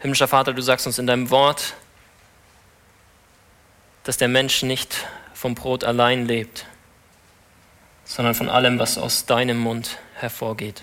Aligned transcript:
Himmlischer 0.00 0.28
Vater, 0.28 0.54
du 0.54 0.62
sagst 0.62 0.86
uns 0.86 0.98
in 0.98 1.06
deinem 1.06 1.28
Wort, 1.28 1.74
dass 4.04 4.16
der 4.16 4.28
Mensch 4.28 4.62
nicht 4.62 5.06
vom 5.34 5.54
Brot 5.54 5.84
allein 5.84 6.24
lebt, 6.24 6.64
sondern 8.06 8.34
von 8.34 8.48
allem, 8.48 8.78
was 8.78 8.96
aus 8.96 9.26
deinem 9.26 9.58
Mund 9.58 9.98
hervorgeht. 10.14 10.82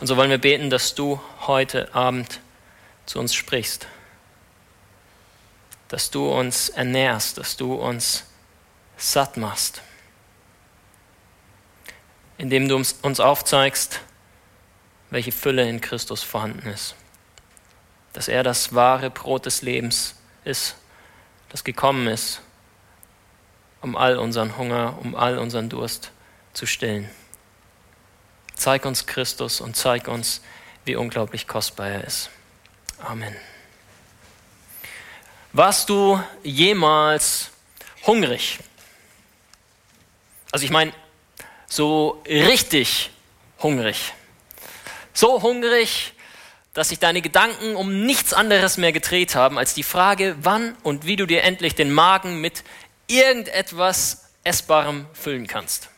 Und 0.00 0.06
so 0.06 0.18
wollen 0.18 0.28
wir 0.28 0.38
beten, 0.38 0.68
dass 0.68 0.94
du 0.94 1.18
heute 1.46 1.94
Abend 1.94 2.40
zu 3.06 3.18
uns 3.18 3.34
sprichst, 3.34 3.86
dass 5.88 6.10
du 6.10 6.28
uns 6.28 6.68
ernährst, 6.68 7.38
dass 7.38 7.56
du 7.56 7.72
uns 7.72 8.24
satt 8.98 9.38
machst, 9.38 9.80
indem 12.36 12.68
du 12.68 12.76
uns 12.76 13.18
aufzeigst, 13.18 14.00
welche 15.10 15.32
Fülle 15.32 15.68
in 15.68 15.80
Christus 15.80 16.22
vorhanden 16.22 16.68
ist, 16.68 16.94
dass 18.12 18.28
er 18.28 18.42
das 18.42 18.74
wahre 18.74 19.10
Brot 19.10 19.46
des 19.46 19.62
Lebens 19.62 20.16
ist, 20.44 20.76
das 21.48 21.64
gekommen 21.64 22.06
ist, 22.08 22.40
um 23.80 23.96
all 23.96 24.18
unseren 24.18 24.56
Hunger, 24.56 24.98
um 25.00 25.14
all 25.14 25.38
unseren 25.38 25.68
Durst 25.68 26.10
zu 26.52 26.66
stillen. 26.66 27.08
Zeig 28.54 28.84
uns 28.84 29.06
Christus 29.06 29.60
und 29.60 29.76
zeig 29.76 30.08
uns, 30.08 30.42
wie 30.84 30.96
unglaublich 30.96 31.46
kostbar 31.46 31.88
er 31.88 32.04
ist. 32.04 32.30
Amen. 32.98 33.36
Warst 35.52 35.88
du 35.88 36.22
jemals 36.42 37.50
hungrig? 38.06 38.58
Also 40.50 40.64
ich 40.64 40.70
meine, 40.70 40.92
so 41.66 42.22
richtig 42.26 43.10
hungrig. 43.62 44.12
So 45.20 45.42
hungrig, 45.42 46.12
dass 46.74 46.90
sich 46.90 47.00
deine 47.00 47.20
Gedanken 47.22 47.74
um 47.74 48.06
nichts 48.06 48.32
anderes 48.32 48.76
mehr 48.76 48.92
gedreht 48.92 49.34
haben 49.34 49.58
als 49.58 49.74
die 49.74 49.82
Frage, 49.82 50.36
wann 50.42 50.76
und 50.84 51.06
wie 51.06 51.16
du 51.16 51.26
dir 51.26 51.42
endlich 51.42 51.74
den 51.74 51.90
Magen 51.90 52.40
mit 52.40 52.62
irgendetwas 53.08 54.28
Essbarem 54.44 55.06
füllen 55.14 55.48
kannst. 55.48 55.88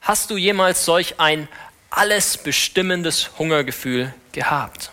Hast 0.00 0.30
du 0.30 0.36
jemals 0.36 0.84
solch 0.84 1.20
ein 1.20 1.46
alles 1.90 2.38
bestimmendes 2.38 3.38
Hungergefühl 3.38 4.12
gehabt? 4.32 4.90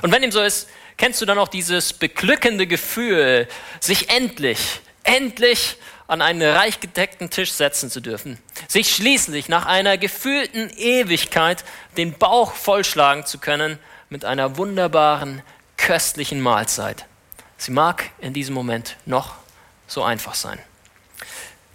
Und 0.00 0.12
wenn 0.12 0.22
dem 0.22 0.30
so 0.30 0.40
ist, 0.40 0.68
kennst 0.98 1.20
du 1.20 1.26
dann 1.26 1.40
auch 1.40 1.48
dieses 1.48 1.94
beglückende 1.94 2.68
Gefühl, 2.68 3.48
sich 3.80 4.08
endlich, 4.08 4.60
endlich 5.02 5.78
an 6.08 6.22
einen 6.22 6.42
reich 6.42 6.80
gedeckten 6.80 7.30
Tisch 7.30 7.52
setzen 7.52 7.90
zu 7.90 8.00
dürfen, 8.00 8.38
sich 8.66 8.92
schließlich 8.94 9.48
nach 9.48 9.66
einer 9.66 9.98
gefühlten 9.98 10.70
Ewigkeit 10.70 11.64
den 11.96 12.14
Bauch 12.14 12.54
vollschlagen 12.54 13.26
zu 13.26 13.38
können 13.38 13.78
mit 14.08 14.24
einer 14.24 14.56
wunderbaren, 14.56 15.42
köstlichen 15.76 16.40
Mahlzeit. 16.40 17.04
Sie 17.58 17.70
mag 17.70 18.10
in 18.20 18.32
diesem 18.32 18.54
Moment 18.54 18.96
noch 19.04 19.34
so 19.86 20.02
einfach 20.02 20.34
sein. 20.34 20.58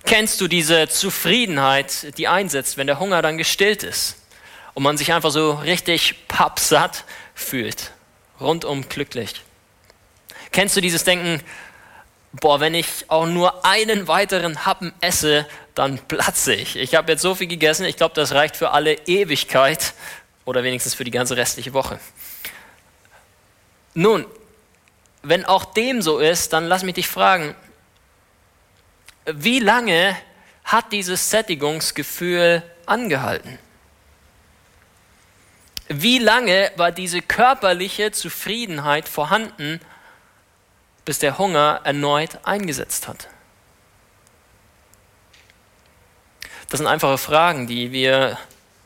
Kennst 0.03 0.41
du 0.41 0.47
diese 0.47 0.89
Zufriedenheit, 0.89 2.17
die 2.17 2.27
einsetzt, 2.27 2.75
wenn 2.75 2.87
der 2.87 2.99
Hunger 2.99 3.21
dann 3.21 3.37
gestillt 3.37 3.83
ist 3.83 4.17
und 4.73 4.83
man 4.83 4.97
sich 4.97 5.13
einfach 5.13 5.31
so 5.31 5.53
richtig 5.53 6.27
pappsatt 6.27 7.05
fühlt, 7.35 7.91
rundum 8.39 8.89
glücklich? 8.89 9.41
Kennst 10.51 10.75
du 10.75 10.81
dieses 10.81 11.03
Denken, 11.03 11.41
boah, 12.33 12.59
wenn 12.59 12.73
ich 12.73 13.09
auch 13.09 13.27
nur 13.27 13.63
einen 13.65 14.07
weiteren 14.07 14.65
Happen 14.65 14.93
esse, 15.01 15.45
dann 15.75 15.99
platze 15.99 16.53
ich. 16.53 16.75
Ich 16.75 16.95
habe 16.95 17.11
jetzt 17.11 17.21
so 17.21 17.35
viel 17.35 17.47
gegessen, 17.47 17.85
ich 17.85 17.95
glaube, 17.95 18.15
das 18.15 18.33
reicht 18.33 18.57
für 18.57 18.71
alle 18.71 18.93
Ewigkeit 19.07 19.93
oder 20.45 20.63
wenigstens 20.63 20.95
für 20.95 21.03
die 21.03 21.11
ganze 21.11 21.37
restliche 21.37 21.73
Woche. 21.73 21.99
Nun, 23.93 24.25
wenn 25.21 25.45
auch 25.45 25.65
dem 25.65 26.01
so 26.01 26.19
ist, 26.19 26.51
dann 26.53 26.65
lass 26.65 26.83
mich 26.83 26.95
dich 26.95 27.07
fragen, 27.07 27.55
wie 29.25 29.59
lange 29.59 30.17
hat 30.65 30.91
dieses 30.91 31.29
Sättigungsgefühl 31.29 32.63
angehalten? 32.85 33.59
Wie 35.87 36.17
lange 36.17 36.71
war 36.75 36.91
diese 36.91 37.21
körperliche 37.21 38.11
Zufriedenheit 38.11 39.07
vorhanden, 39.07 39.79
bis 41.05 41.19
der 41.19 41.37
Hunger 41.37 41.81
erneut 41.83 42.39
eingesetzt 42.43 43.07
hat? 43.07 43.27
Das 46.69 46.79
sind 46.79 46.87
einfache 46.87 47.17
Fragen, 47.17 47.67
die 47.67 47.91
wir, 47.91 48.37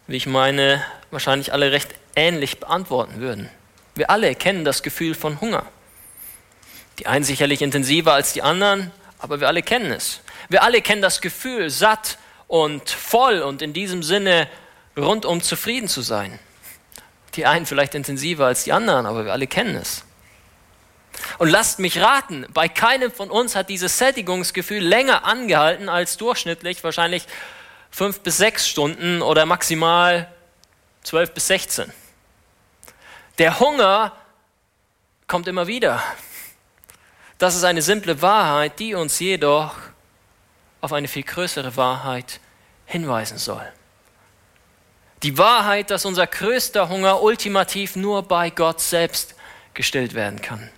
wie 0.08 0.18
ich 0.18 0.28
meine, 0.28 0.84
wahrscheinlich 1.12 1.54
alle 1.54 1.72
recht 1.72 1.96
ähnlich 2.16 2.60
beantworten 2.60 3.20
würden. 3.20 3.50
Wir 3.96 4.10
alle 4.10 4.36
kennen 4.36 4.66
das 4.66 4.84
Gefühl 4.84 5.16
von 5.16 5.40
Hunger. 5.40 5.66
Die 7.00 7.08
einen 7.08 7.24
sicherlich 7.24 7.62
intensiver 7.62 8.14
als 8.14 8.34
die 8.34 8.42
anderen, 8.42 8.92
aber 9.20 9.40
wir 9.40 9.48
alle 9.48 9.62
kennen 9.62 9.92
es. 9.92 10.22
Wir 10.50 10.64
alle 10.64 10.82
kennen 10.82 11.02
das 11.02 11.22
Gefühl, 11.22 11.70
satt 11.70 12.18
und 12.48 12.90
voll 12.90 13.40
und 13.40 13.62
in 13.62 13.74
diesem 13.74 14.04
Sinne 14.04 14.48
rundum 14.98 15.42
zufrieden 15.42 15.88
zu 15.88 16.02
sein. 16.02 16.40
Die 17.36 17.46
einen 17.46 17.66
vielleicht 17.66 17.96
intensiver 17.96 18.48
als 18.48 18.64
die 18.64 18.74
anderen, 18.74 19.06
aber 19.06 19.26
wir 19.26 19.32
alle 19.32 19.48
kennen 19.48 19.76
es. 19.76 20.04
Und 21.38 21.50
lasst 21.50 21.80
mich 21.80 22.00
raten, 22.00 22.46
bei 22.54 22.70
keinem 22.70 23.12
von 23.12 23.30
uns 23.30 23.56
hat 23.56 23.70
dieses 23.70 23.98
Sättigungsgefühl 23.98 24.84
länger 24.84 25.26
angehalten 25.26 25.90
als 25.90 26.18
durchschnittlich 26.18 26.84
wahrscheinlich 26.84 27.26
fünf 27.92 28.20
bis 28.22 28.38
sechs 28.38 28.68
Stunden 28.68 29.22
oder 29.22 29.46
maximal 29.46 30.32
zwölf 31.04 31.32
bis 31.34 31.48
sechzehn. 31.48 31.92
Der 33.38 33.60
Hunger 33.60 34.14
kommt 35.28 35.48
immer 35.48 35.68
wieder. 35.68 36.04
Das 37.38 37.56
ist 37.56 37.64
eine 37.64 37.82
simple 37.82 38.22
Wahrheit, 38.22 38.80
die 38.80 38.96
uns 38.96 39.20
jedoch 39.20 39.76
auf 40.82 40.94
eine 40.94 41.08
viel 41.08 41.24
größere 41.24 41.76
Wahrheit 41.76 42.40
hinweisen 42.86 43.38
soll. 43.38 43.66
Die 45.24 45.38
Wahrheit, 45.38 45.90
dass 45.90 46.06
unser 46.06 46.28
größter 46.28 46.90
Hunger 46.90 47.22
ultimativ 47.22 47.96
nur 47.96 48.24
bei 48.24 48.50
Gott 48.50 48.82
selbst 48.82 49.36
gestillt 49.74 50.14
werden 50.14 50.42
kann. 50.42 50.70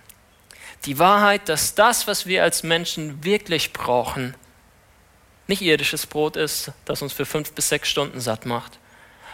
Die 0.86 0.98
Wahrheit, 0.98 1.48
dass 1.48 1.74
das, 1.74 2.06
was 2.06 2.26
wir 2.26 2.42
als 2.42 2.62
Menschen 2.62 3.22
wirklich 3.22 3.72
brauchen, 3.72 4.34
nicht 5.46 5.62
irdisches 5.62 6.06
Brot 6.06 6.36
ist, 6.36 6.72
das 6.84 7.02
uns 7.02 7.12
für 7.12 7.26
fünf 7.26 7.52
bis 7.52 7.68
sechs 7.68 7.88
Stunden 7.88 8.20
satt 8.20 8.46
macht, 8.46 8.78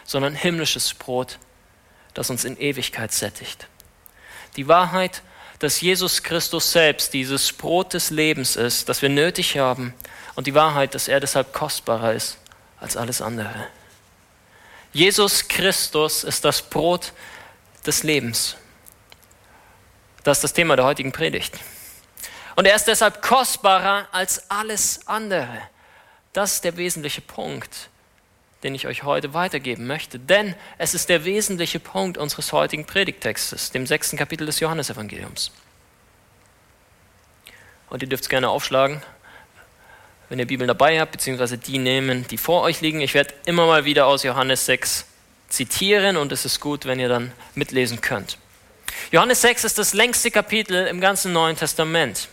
sondern 0.04 0.34
himmlisches 0.34 0.94
Brot, 0.94 1.38
das 2.14 2.30
uns 2.30 2.44
in 2.44 2.58
Ewigkeit 2.58 3.12
sättigt. 3.12 3.68
Die 4.56 4.66
Wahrheit, 4.66 5.22
dass 5.58 5.80
Jesus 5.80 6.22
Christus 6.22 6.72
selbst 6.72 7.12
dieses 7.12 7.52
Brot 7.52 7.94
des 7.94 8.10
Lebens 8.10 8.56
ist, 8.56 8.88
das 8.88 9.02
wir 9.02 9.08
nötig 9.08 9.58
haben, 9.58 9.94
und 10.34 10.46
die 10.46 10.54
Wahrheit, 10.54 10.94
dass 10.94 11.08
er 11.08 11.20
deshalb 11.20 11.52
kostbarer 11.52 12.12
ist 12.12 12.38
als 12.78 12.96
alles 12.96 13.22
andere. 13.22 13.68
Jesus 14.92 15.48
Christus 15.48 16.24
ist 16.24 16.44
das 16.44 16.62
Brot 16.62 17.12
des 17.86 18.02
Lebens. 18.02 18.56
Das 20.26 20.38
ist 20.38 20.44
das 20.44 20.52
Thema 20.54 20.74
der 20.74 20.84
heutigen 20.84 21.12
Predigt. 21.12 21.56
Und 22.56 22.66
er 22.66 22.74
ist 22.74 22.88
deshalb 22.88 23.22
kostbarer 23.22 24.08
als 24.10 24.50
alles 24.50 25.06
andere. 25.06 25.62
Das 26.32 26.54
ist 26.54 26.64
der 26.64 26.76
wesentliche 26.76 27.20
Punkt, 27.20 27.90
den 28.64 28.74
ich 28.74 28.88
euch 28.88 29.04
heute 29.04 29.34
weitergeben 29.34 29.86
möchte. 29.86 30.18
Denn 30.18 30.56
es 30.78 30.94
ist 30.94 31.08
der 31.10 31.24
wesentliche 31.24 31.78
Punkt 31.78 32.18
unseres 32.18 32.52
heutigen 32.52 32.86
Predigtextes, 32.86 33.70
dem 33.70 33.86
sechsten 33.86 34.16
Kapitel 34.16 34.46
des 34.46 34.58
Johannesevangeliums. 34.58 35.52
Und 37.88 38.02
ihr 38.02 38.08
dürft 38.08 38.24
es 38.24 38.28
gerne 38.28 38.48
aufschlagen 38.48 39.00
wenn 40.28 40.40
ihr 40.40 40.46
Bibeln 40.48 40.66
dabei 40.66 40.98
habt, 40.98 41.12
beziehungsweise 41.12 41.56
die 41.56 41.78
nehmen, 41.78 42.26
die 42.26 42.36
vor 42.36 42.62
euch 42.62 42.80
liegen. 42.80 43.00
Ich 43.00 43.14
werde 43.14 43.32
immer 43.44 43.64
mal 43.68 43.84
wieder 43.84 44.08
aus 44.08 44.24
Johannes 44.24 44.66
6 44.66 45.06
zitieren 45.48 46.16
und 46.16 46.32
es 46.32 46.44
ist 46.44 46.58
gut, 46.58 46.84
wenn 46.84 46.98
ihr 46.98 47.08
dann 47.08 47.30
mitlesen 47.54 48.00
könnt. 48.00 48.36
Johannes 49.12 49.40
6 49.42 49.64
ist 49.64 49.78
das 49.78 49.94
längste 49.94 50.30
Kapitel 50.30 50.86
im 50.88 51.00
ganzen 51.00 51.32
Neuen 51.32 51.56
Testament. 51.56 52.28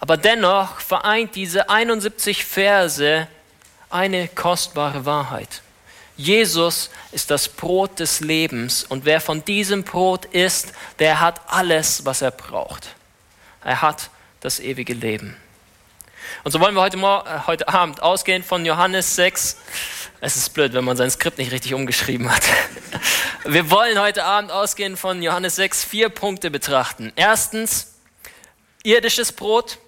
Aber 0.00 0.16
dennoch 0.16 0.80
vereint 0.80 1.34
diese 1.34 1.70
71 1.70 2.44
Verse 2.44 3.26
eine 3.88 4.28
kostbare 4.28 5.06
Wahrheit. 5.06 5.62
Jesus 6.16 6.90
ist 7.12 7.30
das 7.30 7.48
Brot 7.48 7.98
des 7.98 8.20
Lebens 8.20 8.84
und 8.84 9.06
wer 9.06 9.22
von 9.22 9.42
diesem 9.44 9.84
Brot 9.84 10.26
isst, 10.26 10.72
der 10.98 11.20
hat 11.20 11.40
alles, 11.46 12.04
was 12.04 12.20
er 12.20 12.30
braucht. 12.30 12.94
Er 13.64 13.80
hat 13.80 14.10
das 14.40 14.60
ewige 14.60 14.92
Leben. 14.92 15.36
Und 16.44 16.52
so 16.52 16.60
wollen 16.60 16.74
wir 16.74 16.82
heute, 16.82 16.96
äh, 16.98 17.46
heute 17.46 17.68
Abend 17.68 18.02
ausgehen 18.02 18.42
von 18.42 18.64
Johannes 18.64 19.16
6. 19.16 19.56
Es 20.20 20.36
ist 20.36 20.50
blöd, 20.50 20.72
wenn 20.72 20.84
man 20.84 20.96
sein 20.96 21.10
Skript 21.10 21.38
nicht 21.38 21.52
richtig 21.52 21.74
umgeschrieben 21.74 22.30
hat. 22.30 22.42
Wir 23.44 23.70
wollen 23.70 23.98
heute 23.98 24.24
Abend 24.24 24.52
ausgehen 24.52 24.96
von 24.98 25.22
Johannes 25.22 25.56
6 25.56 25.84
vier 25.84 26.10
Punkte 26.10 26.50
betrachten. 26.50 27.12
Erstens, 27.16 27.94
irdisches 28.82 29.32
Brot. 29.32 29.78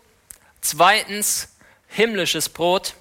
Zweitens, 0.63 1.49
himmlisches 1.89 2.49
Brot. 2.49 2.95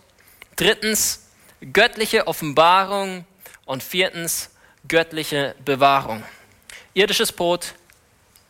Drittens, 0.58 1.28
göttliche 1.72 2.28
Offenbarung. 2.28 3.26
Und 3.66 3.84
viertens, 3.84 4.50
göttliche 4.88 5.56
Bewahrung. 5.64 6.24
Irdisches 6.94 7.32
Brot, 7.32 7.74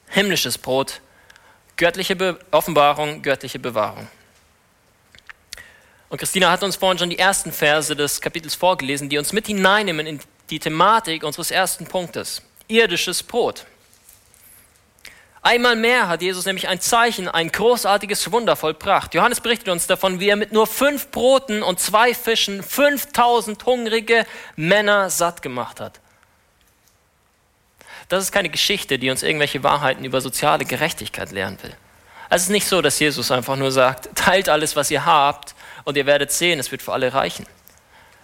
himmlisches 0.08 0.58
Brot, 0.58 1.02
göttliche 1.78 2.16
Be 2.16 2.40
Offenbarung, 2.50 3.22
göttliche 3.22 3.60
Bewahrung. 3.60 4.08
Und 6.12 6.18
Christina 6.18 6.52
hat 6.52 6.62
uns 6.62 6.76
vorhin 6.76 7.00
schon 7.00 7.10
die 7.10 7.18
ersten 7.18 7.54
Verse 7.54 7.96
des 7.96 8.20
Kapitels 8.20 8.54
vorgelesen, 8.54 9.08
die 9.08 9.18
uns 9.18 9.32
mit 9.32 9.48
hineinnehmen 9.48 10.06
in 10.06 10.20
die 10.50 10.60
Thematik 10.60 11.24
unseres 11.24 11.52
ersten 11.52 11.88
Punktes. 11.88 12.42
Irdisches 12.68 13.24
Brot. 13.24 13.66
Einmal 15.42 15.78
mehr 15.78 16.10
hat 16.10 16.22
Jesus 16.22 16.46
nämlich 16.46 16.68
ein 16.68 16.82
Zeichen, 16.82 17.30
ein 17.30 17.50
großartiges 17.50 18.30
Wunder 18.30 18.58
vollbracht. 18.58 19.14
Johannes 19.14 19.40
berichtet 19.40 19.70
uns 19.70 19.88
davon, 19.88 20.20
wie 20.20 20.28
er 20.28 20.36
mit 20.36 20.52
nur 20.52 20.68
fünf 20.68 21.12
Broten 21.12 21.64
und 21.64 21.80
zwei 21.80 22.14
Fischen 22.14 22.62
5000 22.62 23.66
hungrige 23.66 24.26
Männer 24.58 25.10
satt 25.10 25.42
gemacht 25.42 25.80
hat. 25.80 26.02
Das 28.10 28.22
ist 28.22 28.34
keine 28.34 28.50
Geschichte, 28.50 29.00
die 29.00 29.10
uns 29.10 29.24
irgendwelche 29.24 29.64
Wahrheiten 29.64 30.04
über 30.04 30.20
soziale 30.20 30.66
Gerechtigkeit 30.66 31.32
lehren 31.32 31.58
will. 31.64 31.74
Es 32.34 32.44
ist 32.44 32.50
nicht 32.50 32.66
so, 32.66 32.82
dass 32.82 32.98
Jesus 32.98 33.30
einfach 33.30 33.58
nur 33.58 33.74
sagt, 33.74 34.08
teilt 34.16 34.48
alles, 34.48 34.78
was 34.78 34.90
ihr 34.90 35.06
habt 35.06 35.54
und 35.84 35.98
ihr 35.98 36.06
werdet 36.06 36.32
sehen, 36.32 36.62
es 36.62 36.72
wird 36.72 36.82
für 36.82 36.94
alle 36.94 37.14
reichen. 37.14 37.46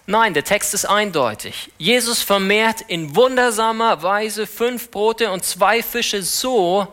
Nein, 0.06 0.34
der 0.34 0.46
Text 0.46 0.74
ist 0.74 0.86
eindeutig. 0.86 1.74
Jesus 1.78 2.22
vermehrt 2.22 2.80
in 2.88 3.18
wundersamer 3.18 4.02
Weise 4.04 4.48
fünf 4.48 4.92
Brote 4.92 5.30
und 5.30 5.44
zwei 5.44 5.84
Fische 5.84 6.24
so, 6.24 6.88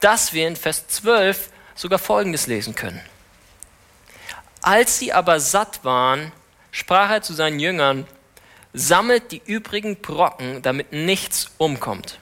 dass 0.00 0.34
wir 0.34 0.46
in 0.46 0.56
Vers 0.56 0.86
12 0.88 1.48
sogar 1.74 1.98
Folgendes 1.98 2.46
lesen 2.46 2.74
können. 2.74 3.00
Als 4.60 4.98
sie 4.98 5.14
aber 5.14 5.40
satt 5.40 5.86
waren, 5.86 6.32
sprach 6.70 7.10
er 7.10 7.22
zu 7.22 7.32
seinen 7.32 7.60
Jüngern, 7.60 8.06
sammelt 8.74 9.32
die 9.32 9.40
übrigen 9.46 9.96
Brocken, 10.02 10.60
damit 10.60 10.92
nichts 10.92 11.50
umkommt. 11.56 12.19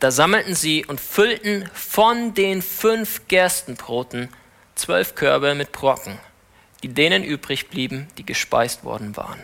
Da 0.00 0.10
sammelten 0.10 0.54
sie 0.54 0.84
und 0.84 1.00
füllten 1.00 1.68
von 1.72 2.34
den 2.34 2.62
fünf 2.62 3.28
Gerstenbroten 3.28 4.28
zwölf 4.74 5.14
Körbe 5.14 5.54
mit 5.54 5.72
Brocken, 5.72 6.18
die 6.82 6.88
denen 6.88 7.24
übrig 7.24 7.68
blieben, 7.68 8.08
die 8.18 8.26
gespeist 8.26 8.84
worden 8.84 9.16
waren. 9.16 9.42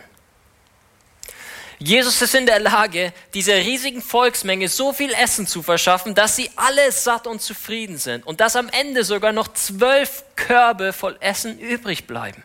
Jesus 1.79 2.21
ist 2.21 2.35
in 2.35 2.45
der 2.45 2.59
Lage, 2.59 3.11
dieser 3.33 3.55
riesigen 3.55 4.01
Volksmenge 4.01 4.69
so 4.69 4.93
viel 4.93 5.11
Essen 5.13 5.47
zu 5.47 5.61
verschaffen, 5.63 6.15
dass 6.15 6.35
sie 6.35 6.49
alle 6.55 6.91
satt 6.91 7.27
und 7.27 7.41
zufrieden 7.41 7.97
sind 7.97 8.25
und 8.25 8.39
dass 8.39 8.55
am 8.55 8.69
Ende 8.69 9.03
sogar 9.03 9.33
noch 9.33 9.49
zwölf 9.49 10.23
Körbe 10.35 10.93
voll 10.93 11.17
Essen 11.19 11.59
übrig 11.59 12.07
bleiben. 12.07 12.43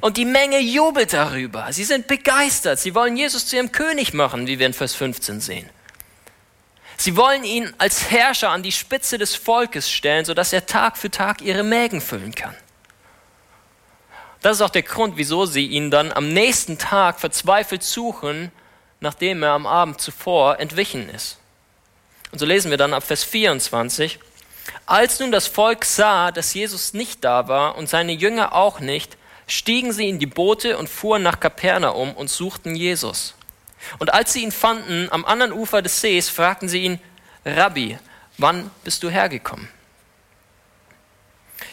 Und 0.00 0.16
die 0.16 0.24
Menge 0.24 0.58
jubelt 0.58 1.12
darüber. 1.12 1.72
Sie 1.72 1.84
sind 1.84 2.06
begeistert. 2.06 2.78
Sie 2.78 2.94
wollen 2.94 3.16
Jesus 3.16 3.46
zu 3.46 3.56
ihrem 3.56 3.72
König 3.72 4.12
machen, 4.12 4.46
wie 4.46 4.58
wir 4.58 4.66
in 4.66 4.74
Vers 4.74 4.94
15 4.94 5.40
sehen. 5.40 5.68
Sie 7.02 7.16
wollen 7.16 7.42
ihn 7.42 7.74
als 7.78 8.12
Herrscher 8.12 8.50
an 8.50 8.62
die 8.62 8.70
Spitze 8.70 9.18
des 9.18 9.34
Volkes 9.34 9.90
stellen, 9.90 10.24
sodass 10.24 10.52
er 10.52 10.66
Tag 10.66 10.96
für 10.96 11.10
Tag 11.10 11.42
ihre 11.42 11.64
Mägen 11.64 12.00
füllen 12.00 12.32
kann. 12.32 12.54
Das 14.40 14.58
ist 14.58 14.62
auch 14.62 14.70
der 14.70 14.84
Grund, 14.84 15.16
wieso 15.16 15.44
sie 15.44 15.66
ihn 15.66 15.90
dann 15.90 16.12
am 16.12 16.28
nächsten 16.28 16.78
Tag 16.78 17.18
verzweifelt 17.18 17.82
suchen, 17.82 18.52
nachdem 19.00 19.42
er 19.42 19.50
am 19.50 19.66
Abend 19.66 20.00
zuvor 20.00 20.60
entwichen 20.60 21.08
ist. 21.08 21.38
Und 22.30 22.38
so 22.38 22.46
lesen 22.46 22.70
wir 22.70 22.78
dann 22.78 22.94
ab 22.94 23.02
Vers 23.02 23.24
24. 23.24 24.20
Als 24.86 25.18
nun 25.18 25.32
das 25.32 25.48
Volk 25.48 25.84
sah, 25.84 26.30
dass 26.30 26.54
Jesus 26.54 26.94
nicht 26.94 27.24
da 27.24 27.48
war 27.48 27.74
und 27.76 27.88
seine 27.88 28.12
Jünger 28.12 28.52
auch 28.52 28.78
nicht, 28.78 29.18
stiegen 29.48 29.92
sie 29.92 30.08
in 30.08 30.20
die 30.20 30.26
Boote 30.26 30.78
und 30.78 30.88
fuhren 30.88 31.24
nach 31.24 31.40
Kapernaum 31.40 32.12
und 32.12 32.30
suchten 32.30 32.76
Jesus. 32.76 33.34
Und 33.98 34.12
als 34.12 34.32
sie 34.32 34.42
ihn 34.42 34.52
fanden 34.52 35.08
am 35.10 35.24
anderen 35.24 35.52
Ufer 35.52 35.82
des 35.82 36.00
Sees, 36.00 36.28
fragten 36.28 36.68
sie 36.68 36.82
ihn, 36.82 37.00
Rabbi, 37.44 37.98
wann 38.38 38.70
bist 38.84 39.02
du 39.02 39.10
hergekommen? 39.10 39.68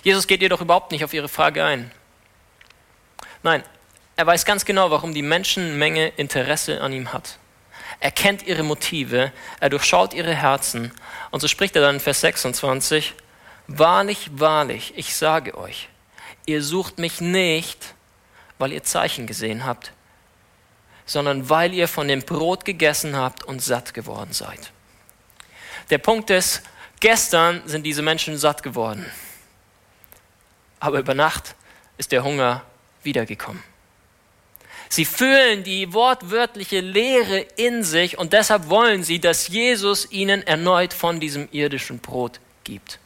Jesus 0.04 0.28
geht 0.28 0.42
jedoch 0.42 0.62
überhaupt 0.62 0.92
nicht 0.92 1.04
auf 1.04 1.14
ihre 1.14 1.30
Frage 1.30 1.64
ein. 1.64 1.92
Nein, 3.44 3.64
er 4.16 4.28
weiß 4.28 4.46
ganz 4.46 4.66
genau, 4.66 4.92
warum 4.92 5.14
die 5.14 5.22
Menschenmenge 5.22 6.10
Interesse 6.10 6.82
an 6.82 6.94
ihm 6.94 7.14
hat. 7.14 7.38
Er 8.00 8.12
kennt 8.12 8.44
ihre 8.44 8.64
Motive, 8.64 9.32
er 9.60 9.70
durchschaut 9.70 10.14
ihre 10.14 10.34
Herzen. 10.34 10.92
Und 11.32 11.42
so 11.42 11.48
spricht 11.48 11.76
er 11.76 11.82
dann 11.82 11.96
in 11.96 12.02
Vers 12.02 12.22
26, 12.22 13.14
Wahrlich, 13.72 14.32
wahrlich, 14.34 14.94
ich 14.96 15.16
sage 15.16 15.56
euch, 15.56 15.90
ihr 16.48 16.64
sucht 16.64 16.98
mich 16.98 17.22
nicht, 17.22 17.94
weil 18.58 18.74
ihr 18.74 18.84
Zeichen 18.84 19.28
gesehen 19.28 19.64
habt, 19.64 19.92
sondern 21.10 21.50
weil 21.50 21.74
ihr 21.74 21.88
von 21.88 22.08
dem 22.08 22.22
Brot 22.22 22.66
gegessen 22.66 23.16
habt 23.16 23.44
und 23.44 23.64
satt 23.64 23.96
geworden 23.96 24.32
seid. 24.32 24.72
Der 25.90 25.98
Punkt 25.98 26.30
ist, 26.30 26.62
gestern 27.00 27.64
sind 27.66 27.84
diese 27.84 28.04
Menschen 28.04 28.38
satt 28.38 28.62
geworden, 28.62 29.04
aber 30.80 31.00
über 31.00 31.16
Nacht 31.16 31.56
ist 31.98 32.12
der 32.12 32.24
Hunger 32.24 32.64
wiedergekommen. 33.02 33.64
Sie 34.88 35.04
fühlen 35.04 35.64
die 35.64 35.94
wortwörtliche 35.94 36.80
Leere 36.80 37.40
in 37.40 37.84
sich 37.84 38.20
und 38.20 38.34
deshalb 38.34 38.70
wollen 38.70 39.04
sie, 39.04 39.20
dass 39.20 39.48
Jesus 39.48 40.12
ihnen 40.12 40.46
erneut 40.46 40.94
von 40.94 41.20
diesem 41.20 41.50
irdischen 41.52 42.00
Brot 42.00 42.40
gibt. 42.64 43.00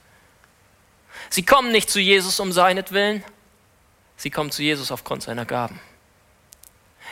Sie 1.29 1.43
kommen 1.43 1.71
nicht 1.71 1.89
zu 1.89 2.01
Jesus 2.01 2.41
um 2.41 2.51
seinetwillen, 2.51 3.23
sie 4.17 4.29
kommen 4.29 4.51
zu 4.51 4.61
Jesus 4.61 4.91
aufgrund 4.91 5.23
seiner 5.23 5.45
Gaben. 5.45 5.79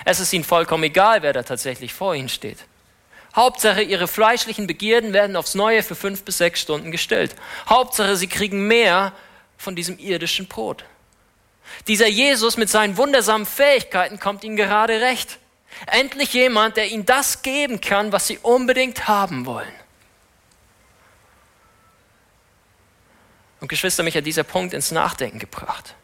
Es 0.05 0.19
ist 0.19 0.33
ihnen 0.33 0.43
vollkommen 0.43 0.83
egal, 0.83 1.21
wer 1.21 1.33
da 1.33 1.43
tatsächlich 1.43 1.93
vor 1.93 2.15
ihnen 2.15 2.29
steht. 2.29 2.57
Hauptsache, 3.35 3.81
ihre 3.81 4.07
fleischlichen 4.07 4.67
Begierden 4.67 5.13
werden 5.13 5.35
aufs 5.35 5.55
Neue 5.55 5.83
für 5.83 5.95
fünf 5.95 6.23
bis 6.23 6.37
sechs 6.37 6.59
Stunden 6.59 6.91
gestellt. 6.91 7.35
Hauptsache, 7.69 8.17
sie 8.17 8.27
kriegen 8.27 8.67
mehr 8.67 9.13
von 9.57 9.75
diesem 9.75 9.97
irdischen 9.99 10.47
Brot. 10.47 10.83
Dieser 11.87 12.07
Jesus 12.07 12.57
mit 12.57 12.69
seinen 12.69 12.97
wundersamen 12.97 13.45
Fähigkeiten 13.45 14.19
kommt 14.19 14.43
ihnen 14.43 14.57
gerade 14.57 14.99
recht. 14.99 15.37
Endlich 15.87 16.33
jemand, 16.33 16.75
der 16.75 16.89
ihnen 16.89 17.05
das 17.05 17.43
geben 17.43 17.79
kann, 17.79 18.11
was 18.11 18.27
sie 18.27 18.37
unbedingt 18.39 19.07
haben 19.07 19.45
wollen. 19.45 19.71
Und 23.61 23.69
Geschwister, 23.69 24.03
mich 24.03 24.17
hat 24.17 24.25
dieser 24.25 24.43
Punkt 24.43 24.73
ins 24.73 24.91
Nachdenken 24.91 25.39
gebracht 25.39 25.95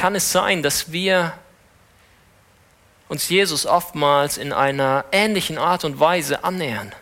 kann 0.00 0.14
es 0.14 0.32
sein, 0.32 0.62
dass 0.62 0.92
wir 0.92 1.34
uns 3.10 3.28
Jesus 3.28 3.66
oftmals 3.66 4.38
in 4.38 4.50
einer 4.50 5.04
ähnlichen 5.12 5.58
Art 5.58 5.84
und 5.84 6.00
Weise 6.00 6.42
annähern. 6.42 6.94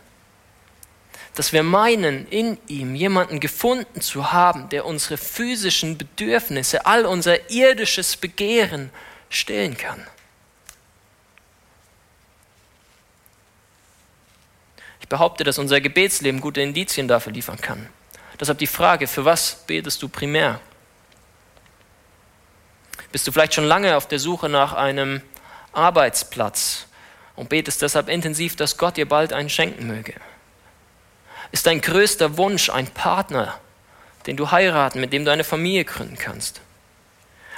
Dass 1.37 1.53
wir 1.53 1.63
meinen, 1.63 2.27
in 2.27 2.59
ihm 2.67 2.97
jemanden 2.97 3.39
gefunden 3.39 4.01
zu 4.01 4.33
haben, 4.33 4.69
der 4.71 4.85
unsere 4.85 5.17
physischen 5.17 5.97
Bedürfnisse, 5.97 6.87
all 6.87 7.07
unser 7.07 7.49
irdisches 7.53 8.17
Begehren 8.17 8.91
stillen 9.31 9.77
kann. 9.77 10.05
Ich 15.01 15.09
behaupte, 15.09 15.45
dass 15.45 15.59
unser 15.59 15.81
Gebetsleben 15.81 16.41
gute 16.41 16.63
Indizien 16.63 17.07
dafür 17.07 17.33
liefern 17.33 17.61
kann. 17.61 17.89
Deshalb 18.41 18.59
die 18.59 18.67
Frage, 18.67 19.07
für 19.07 19.25
was 19.25 19.63
betest 19.69 20.03
du 20.03 20.09
primär? 20.09 20.61
Bist 23.13 23.27
du 23.27 23.33
vielleicht 23.33 23.55
schon 23.55 23.65
lange 23.65 23.97
auf 23.97 24.07
der 24.07 24.19
Suche 24.19 24.49
nach 24.49 24.75
einem 24.75 25.23
Arbeitsplatz 25.73 26.87
und 27.37 27.49
betest 27.49 27.83
deshalb 27.83 28.09
intensiv, 28.09 28.57
dass 28.57 28.77
Gott 28.77 28.97
dir 28.97 29.09
bald 29.09 29.33
einen 29.33 29.49
schenken 29.49 29.87
möge? 29.87 30.15
Ist 31.51 31.67
dein 31.67 31.81
größter 31.81 32.37
Wunsch 32.37 32.69
ein 32.69 32.87
Partner, 32.89 33.59
den 34.27 34.37
du 34.37 34.51
heiraten, 34.51 35.01
mit 35.01 35.13
dem 35.13 35.25
du 35.25 35.33
eine 35.33 35.45
Familie 35.45 35.85
gründen 35.85 36.19
kannst? 36.19 36.61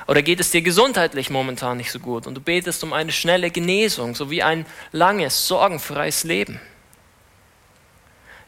Oder 0.07 0.23
geht 0.23 0.40
es 0.40 0.50
dir 0.50 0.62
gesundheitlich 0.62 1.30
momentan 1.30 1.76
nicht 1.76 1.90
so 1.90 1.99
gut 1.99 2.26
und 2.26 2.35
du 2.35 2.40
betest 2.40 2.83
um 2.85 2.92
eine 2.92 3.12
schnelle 3.12 3.50
Genesung 3.50 4.14
sowie 4.14 4.42
ein 4.42 4.66
langes, 4.92 5.47
sorgenfreies 5.47 6.25
Leben? 6.25 6.61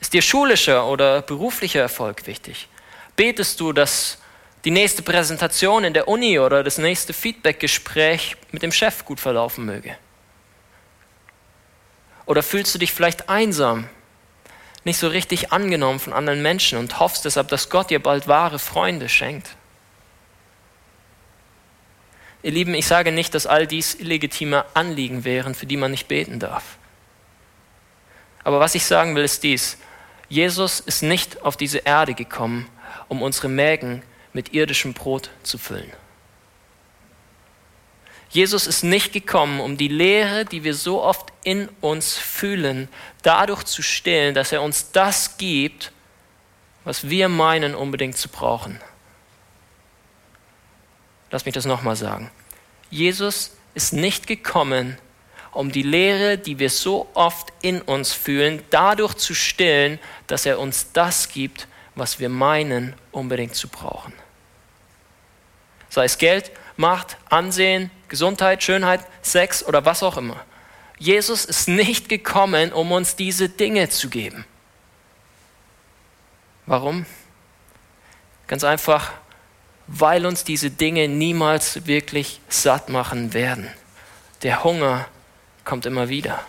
Ist 0.00 0.12
dir 0.12 0.22
schulischer 0.22 0.86
oder 0.86 1.22
beruflicher 1.22 1.80
Erfolg 1.80 2.26
wichtig? 2.26 2.68
Betest 3.14 3.60
du, 3.60 3.72
dass 3.72 4.18
die 4.64 4.70
nächste 4.70 5.02
Präsentation 5.02 5.84
in 5.84 5.92
der 5.92 6.08
Uni 6.08 6.38
oder 6.38 6.62
das 6.62 6.78
nächste 6.78 7.12
Feedbackgespräch 7.12 8.36
mit 8.52 8.62
dem 8.62 8.72
Chef 8.72 9.04
gut 9.04 9.18
verlaufen 9.18 9.64
möge? 9.64 9.96
Oder 12.26 12.42
fühlst 12.42 12.74
du 12.74 12.78
dich 12.78 12.92
vielleicht 12.92 13.28
einsam, 13.28 13.88
nicht 14.84 14.98
so 14.98 15.08
richtig 15.08 15.52
angenommen 15.52 15.98
von 15.98 16.12
anderen 16.12 16.42
Menschen 16.42 16.78
und 16.78 17.00
hoffst 17.00 17.24
deshalb, 17.24 17.48
dass 17.48 17.68
Gott 17.68 17.90
dir 17.90 18.00
bald 18.00 18.28
wahre 18.28 18.58
Freunde 18.58 19.08
schenkt? 19.08 19.56
Ihr 22.44 22.52
Lieben, 22.52 22.74
ich 22.74 22.86
sage 22.86 23.12
nicht, 23.12 23.34
dass 23.34 23.46
all 23.46 23.66
dies 23.66 23.94
illegitime 23.94 24.64
Anliegen 24.74 25.24
wären, 25.24 25.54
für 25.54 25.66
die 25.66 25.76
man 25.76 25.92
nicht 25.92 26.08
beten 26.08 26.40
darf. 26.40 26.76
Aber 28.42 28.58
was 28.58 28.74
ich 28.74 28.84
sagen 28.84 29.14
will, 29.14 29.22
ist 29.22 29.44
dies. 29.44 29.78
Jesus 30.28 30.80
ist 30.80 31.02
nicht 31.02 31.42
auf 31.42 31.56
diese 31.56 31.78
Erde 31.78 32.14
gekommen, 32.14 32.68
um 33.08 33.22
unsere 33.22 33.48
Mägen 33.48 34.02
mit 34.32 34.52
irdischem 34.54 34.94
Brot 34.94 35.30
zu 35.42 35.58
füllen. 35.58 35.92
Jesus 38.30 38.66
ist 38.66 38.82
nicht 38.82 39.12
gekommen, 39.12 39.60
um 39.60 39.76
die 39.76 39.88
Lehre, 39.88 40.46
die 40.46 40.64
wir 40.64 40.72
so 40.72 41.02
oft 41.02 41.30
in 41.44 41.68
uns 41.82 42.16
fühlen, 42.16 42.88
dadurch 43.22 43.64
zu 43.64 43.82
stillen, 43.82 44.34
dass 44.34 44.52
er 44.52 44.62
uns 44.62 44.90
das 44.90 45.36
gibt, 45.36 45.92
was 46.84 47.10
wir 47.10 47.28
meinen 47.28 47.74
unbedingt 47.74 48.16
zu 48.16 48.30
brauchen. 48.30 48.80
Lass 51.30 51.44
mich 51.44 51.54
das 51.54 51.66
nochmal 51.66 51.96
sagen. 51.96 52.30
Jesus 52.90 53.52
ist 53.74 53.92
nicht 53.92 54.26
gekommen, 54.26 54.98
um 55.52 55.70
die 55.70 55.82
Lehre, 55.82 56.38
die 56.38 56.58
wir 56.58 56.70
so 56.70 57.08
oft 57.12 57.52
in 57.60 57.82
uns 57.82 58.14
fühlen, 58.14 58.62
dadurch 58.70 59.14
zu 59.14 59.34
stillen, 59.34 59.98
dass 60.26 60.46
er 60.46 60.58
uns 60.58 60.92
das 60.92 61.28
gibt, 61.28 61.68
was 61.94 62.18
wir 62.18 62.30
meinen 62.30 62.94
unbedingt 63.10 63.54
zu 63.54 63.68
brauchen. 63.68 64.14
Sei 65.92 66.06
es 66.06 66.16
Geld, 66.16 66.50
Macht, 66.78 67.18
Ansehen, 67.28 67.90
Gesundheit, 68.08 68.62
Schönheit, 68.62 69.06
Sex 69.20 69.62
oder 69.62 69.84
was 69.84 70.02
auch 70.02 70.16
immer. 70.16 70.42
Jesus 70.98 71.44
ist 71.44 71.68
nicht 71.68 72.08
gekommen, 72.08 72.72
um 72.72 72.92
uns 72.92 73.14
diese 73.14 73.50
Dinge 73.50 73.90
zu 73.90 74.08
geben. 74.08 74.46
Warum? 76.64 77.04
Ganz 78.46 78.64
einfach, 78.64 79.12
weil 79.86 80.24
uns 80.24 80.44
diese 80.44 80.70
Dinge 80.70 81.08
niemals 81.08 81.84
wirklich 81.84 82.40
satt 82.48 82.88
machen 82.88 83.34
werden. 83.34 83.68
Der 84.44 84.64
Hunger 84.64 85.06
kommt 85.62 85.84
immer 85.84 86.08
wieder. 86.08 86.42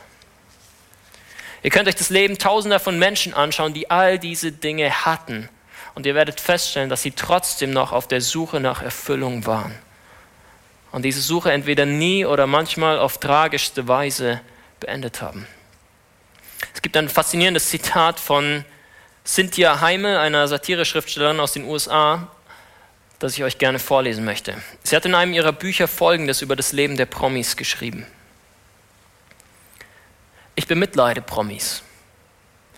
Ihr 1.63 1.69
könnt 1.69 1.89
euch 1.89 1.95
das 1.95 2.09
Leben 2.09 2.37
tausender 2.37 2.79
von 2.79 2.97
Menschen 2.97 3.33
anschauen, 3.33 3.73
die 3.73 3.91
all 3.91 4.17
diese 4.17 4.53
Dinge 4.53 5.05
hatten. 5.05 5.49
Und 5.95 6.05
ihr 6.05 6.15
werdet 6.15 6.39
feststellen, 6.39 6.89
dass 6.89 7.01
sie 7.01 7.11
trotzdem 7.11 7.71
noch 7.71 7.91
auf 7.91 8.07
der 8.07 8.21
Suche 8.21 8.59
nach 8.59 8.81
Erfüllung 8.81 9.45
waren. 9.45 9.77
Und 10.91 11.03
diese 11.03 11.21
Suche 11.21 11.51
entweder 11.51 11.85
nie 11.85 12.25
oder 12.25 12.47
manchmal 12.47 12.99
auf 12.99 13.19
tragischste 13.19 13.87
Weise 13.87 14.41
beendet 14.79 15.21
haben. 15.21 15.47
Es 16.73 16.81
gibt 16.81 16.97
ein 16.97 17.09
faszinierendes 17.09 17.69
Zitat 17.69 18.19
von 18.19 18.65
Cynthia 19.25 19.81
Heime, 19.81 20.19
einer 20.19 20.47
Satireschriftstellerin 20.47 21.39
aus 21.39 21.53
den 21.53 21.65
USA, 21.65 22.27
das 23.19 23.33
ich 23.33 23.43
euch 23.43 23.57
gerne 23.57 23.79
vorlesen 23.79 24.25
möchte. 24.25 24.55
Sie 24.83 24.95
hat 24.95 25.05
in 25.05 25.15
einem 25.15 25.33
ihrer 25.33 25.53
Bücher 25.53 25.87
Folgendes 25.87 26.41
über 26.41 26.55
das 26.55 26.73
Leben 26.73 26.97
der 26.97 27.05
Promis 27.05 27.55
geschrieben. 27.55 28.05
Ich 30.55 30.67
bemitleide 30.67 31.21
Promis. 31.21 31.83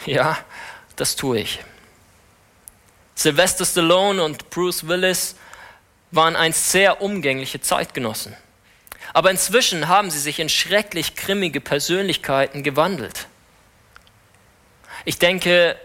Ja, 0.05 0.38
das 0.95 1.15
tue 1.15 1.39
ich. 1.39 1.60
Sylvester 3.15 3.65
Stallone 3.65 4.22
und 4.24 4.50
Bruce 4.50 4.88
Willis 4.88 5.36
waren 6.12 6.36
einst 6.36 6.72
sehr 6.72 7.01
umgängliche 7.01 7.62
Zeitgenossen. 7.62 8.36
Aber 9.13 9.31
inzwischen 9.31 9.88
haben 9.88 10.12
sie 10.12 10.19
sich 10.19 10.39
in 10.39 10.50
schrecklich 10.50 11.15
grimmige 11.15 11.62
Persönlichkeiten 11.62 12.63
gewandelt. 12.63 13.27
Ich 15.05 15.19
denke, 15.19 15.77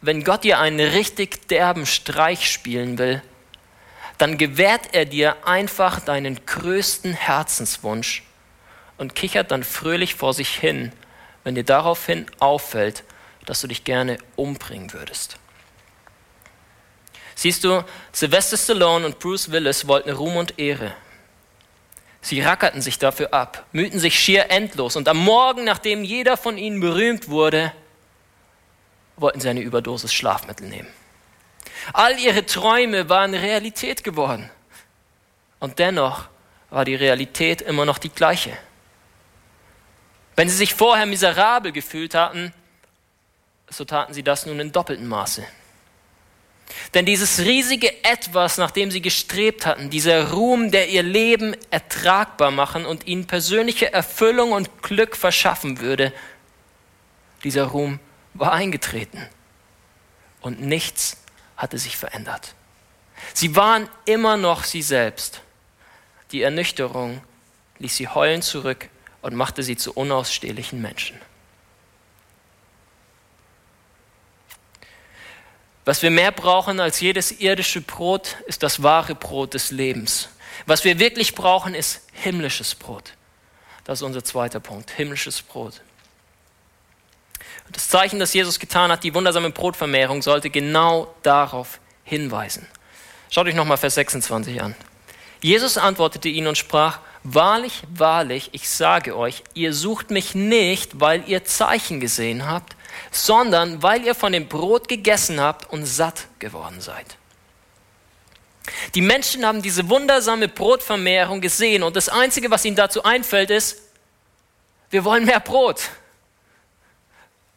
wenn 0.00 0.22
Gott 0.22 0.44
dir 0.44 0.60
einen 0.60 0.80
richtig 0.92 1.48
derben 1.48 1.86
Streich 1.86 2.50
spielen 2.50 2.98
will, 2.98 3.22
dann 4.18 4.38
gewährt 4.38 4.90
er 4.92 5.04
dir 5.04 5.46
einfach 5.46 6.00
deinen 6.00 6.44
größten 6.46 7.12
Herzenswunsch 7.12 8.22
und 8.98 9.14
kichert 9.14 9.50
dann 9.50 9.64
fröhlich 9.64 10.14
vor 10.14 10.32
sich 10.32 10.50
hin, 10.50 10.92
wenn 11.44 11.54
dir 11.54 11.64
daraufhin 11.64 12.26
auffällt, 12.38 13.04
dass 13.44 13.60
du 13.60 13.66
dich 13.66 13.84
gerne 13.84 14.18
umbringen 14.36 14.92
würdest. 14.92 15.38
Siehst 17.36 17.62
du, 17.64 17.84
Sylvester 18.12 18.56
Stallone 18.56 19.04
und 19.06 19.18
Bruce 19.18 19.50
Willis 19.52 19.86
wollten 19.86 20.10
Ruhm 20.10 20.36
und 20.36 20.58
Ehre. 20.58 20.96
Sie 22.22 22.40
rackerten 22.40 22.80
sich 22.80 22.98
dafür 22.98 23.32
ab, 23.32 23.66
mühten 23.72 24.00
sich 24.00 24.18
schier 24.18 24.50
endlos 24.50 24.96
und 24.96 25.06
am 25.06 25.18
Morgen, 25.18 25.64
nachdem 25.64 26.02
jeder 26.02 26.36
von 26.38 26.56
ihnen 26.58 26.80
berühmt 26.80 27.28
wurde, 27.28 27.72
wollten 29.16 29.40
sie 29.40 29.50
eine 29.50 29.60
Überdosis 29.60 30.12
Schlafmittel 30.12 30.66
nehmen. 30.66 30.88
All 31.92 32.18
ihre 32.18 32.46
Träume 32.46 33.08
waren 33.10 33.34
Realität 33.34 34.02
geworden. 34.02 34.50
Und 35.60 35.78
dennoch 35.78 36.28
war 36.70 36.84
die 36.84 36.94
Realität 36.94 37.60
immer 37.60 37.84
noch 37.84 37.98
die 37.98 38.08
gleiche. 38.08 38.56
Wenn 40.36 40.48
sie 40.48 40.56
sich 40.56 40.74
vorher 40.74 41.06
miserabel 41.06 41.70
gefühlt 41.70 42.14
hatten, 42.14 42.52
so 43.68 43.84
taten 43.84 44.14
sie 44.14 44.22
das 44.22 44.46
nun 44.46 44.58
in 44.58 44.72
doppeltem 44.72 45.06
Maße. 45.06 45.46
Denn 46.94 47.06
dieses 47.06 47.40
riesige 47.40 47.92
Etwas, 48.04 48.58
nach 48.58 48.70
dem 48.70 48.90
sie 48.90 49.00
gestrebt 49.00 49.66
hatten, 49.66 49.90
dieser 49.90 50.32
Ruhm, 50.32 50.70
der 50.70 50.88
ihr 50.88 51.02
Leben 51.02 51.56
ertragbar 51.70 52.50
machen 52.50 52.86
und 52.86 53.06
ihnen 53.06 53.26
persönliche 53.26 53.92
Erfüllung 53.92 54.52
und 54.52 54.82
Glück 54.82 55.16
verschaffen 55.16 55.80
würde, 55.80 56.12
dieser 57.44 57.64
Ruhm 57.64 58.00
war 58.34 58.52
eingetreten 58.52 59.26
und 60.40 60.60
nichts 60.60 61.18
hatte 61.56 61.78
sich 61.78 61.96
verändert. 61.96 62.54
Sie 63.34 63.56
waren 63.56 63.88
immer 64.04 64.36
noch 64.36 64.64
sie 64.64 64.82
selbst. 64.82 65.40
Die 66.32 66.42
Ernüchterung 66.42 67.22
ließ 67.78 67.96
sie 67.96 68.08
heulen 68.08 68.42
zurück 68.42 68.88
und 69.22 69.34
machte 69.34 69.62
sie 69.62 69.76
zu 69.76 69.92
unausstehlichen 69.92 70.80
Menschen. 70.82 71.20
Was 75.86 76.02
wir 76.02 76.10
mehr 76.10 76.32
brauchen 76.32 76.80
als 76.80 77.00
jedes 77.00 77.30
irdische 77.30 77.80
Brot, 77.80 78.36
ist 78.46 78.64
das 78.64 78.82
wahre 78.82 79.14
Brot 79.14 79.54
des 79.54 79.70
Lebens. 79.70 80.28
Was 80.66 80.82
wir 80.82 80.98
wirklich 80.98 81.36
brauchen, 81.36 81.74
ist 81.74 82.02
himmlisches 82.12 82.74
Brot. 82.74 83.12
Das 83.84 84.00
ist 84.00 84.02
unser 84.02 84.24
zweiter 84.24 84.58
Punkt, 84.58 84.90
himmlisches 84.90 85.42
Brot. 85.42 85.80
Das 87.70 87.88
Zeichen, 87.88 88.18
das 88.18 88.34
Jesus 88.34 88.58
getan 88.58 88.90
hat, 88.90 89.04
die 89.04 89.14
wundersame 89.14 89.50
Brotvermehrung, 89.50 90.22
sollte 90.22 90.50
genau 90.50 91.14
darauf 91.22 91.78
hinweisen. 92.02 92.66
Schaut 93.30 93.46
euch 93.46 93.54
nochmal 93.54 93.76
Vers 93.76 93.94
26 93.94 94.60
an. 94.60 94.74
Jesus 95.40 95.78
antwortete 95.78 96.28
ihnen 96.28 96.48
und 96.48 96.58
sprach, 96.58 96.98
Wahrlich, 97.22 97.82
wahrlich, 97.92 98.50
ich 98.52 98.68
sage 98.68 99.16
euch, 99.16 99.44
ihr 99.54 99.72
sucht 99.72 100.10
mich 100.10 100.34
nicht, 100.34 101.00
weil 101.00 101.28
ihr 101.28 101.44
Zeichen 101.44 102.00
gesehen 102.00 102.48
habt, 102.48 102.76
sondern 103.10 103.82
weil 103.82 104.04
ihr 104.04 104.14
von 104.14 104.32
dem 104.32 104.48
Brot 104.48 104.88
gegessen 104.88 105.40
habt 105.40 105.70
und 105.70 105.84
satt 105.86 106.26
geworden 106.38 106.80
seid. 106.80 107.16
Die 108.94 109.00
Menschen 109.00 109.46
haben 109.46 109.62
diese 109.62 109.88
wundersame 109.88 110.48
Brotvermehrung 110.48 111.40
gesehen 111.40 111.82
und 111.82 111.96
das 111.96 112.08
Einzige, 112.08 112.50
was 112.50 112.64
ihnen 112.64 112.76
dazu 112.76 113.02
einfällt, 113.04 113.50
ist, 113.50 113.82
wir 114.90 115.04
wollen 115.04 115.24
mehr 115.24 115.40
Brot. 115.40 115.82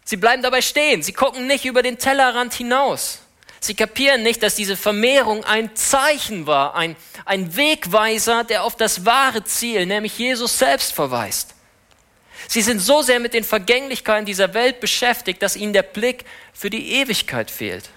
Sie 0.04 0.18
bleiben 0.18 0.42
dabei 0.42 0.62
stehen. 0.62 1.04
Sie 1.04 1.14
gucken 1.14 1.46
nicht 1.46 1.66
über 1.66 1.84
den 1.84 2.00
Tellerrand 2.00 2.54
hinaus. 2.54 3.20
Sie 3.60 3.76
kapieren 3.76 4.24
nicht, 4.24 4.42
dass 4.42 4.56
diese 4.56 4.78
Vermehrung 4.78 5.44
ein 5.44 5.76
Zeichen 5.76 6.48
war, 6.48 6.76
ein, 6.76 6.96
ein 7.26 7.56
Wegweiser, 7.56 8.44
der 8.44 8.64
auf 8.64 8.76
das 8.76 9.06
wahre 9.06 9.44
Ziel, 9.44 9.86
nämlich 9.86 10.18
Jesus 10.18 10.58
selbst 10.58 10.94
verweist. 10.94 11.54
Sie 12.50 12.62
sind 12.62 12.80
so 12.80 13.02
sehr 13.02 13.22
mit 13.22 13.34
den 13.34 13.46
Vergänglichkeiten 13.46 14.26
dieser 14.26 14.54
Welt 14.54 14.82
beschäftigt, 14.82 15.42
dass 15.42 15.56
ihnen 15.56 15.72
der 15.72 15.84
Blick 15.84 16.26
für 16.52 16.70
die 16.70 16.96
Ewigkeit 16.96 17.50
fehlt. 17.50 17.90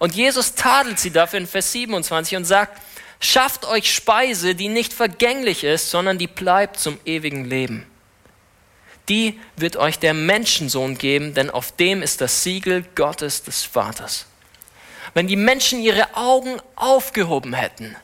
Und 0.00 0.16
Jesus 0.16 0.56
tadelt 0.56 0.98
sie 0.98 1.12
dafür 1.12 1.38
in 1.38 1.46
Vers 1.46 1.70
27 1.70 2.36
und 2.36 2.44
sagt, 2.46 2.80
schafft 3.20 3.64
euch 3.64 3.94
Speise, 3.94 4.56
die 4.56 4.68
nicht 4.68 4.92
vergänglich 4.92 5.62
ist, 5.62 5.90
sondern 5.90 6.18
die 6.18 6.26
bleibt 6.26 6.80
zum 6.80 6.98
ewigen 7.04 7.44
Leben 7.44 7.86
die 9.08 9.38
wird 9.56 9.76
euch 9.76 9.98
der 9.98 10.14
Menschensohn 10.14 10.96
geben, 10.96 11.34
denn 11.34 11.50
auf 11.50 11.72
dem 11.72 12.02
ist 12.02 12.20
das 12.20 12.42
Siegel 12.42 12.84
Gottes 12.94 13.42
des 13.42 13.62
Vaters. 13.62 14.26
Wenn 15.12 15.28
die 15.28 15.36
Menschen 15.36 15.80
ihre 15.80 16.16
Augen 16.16 16.56
aufgehoben 16.74 17.54
hätten, 17.54 17.94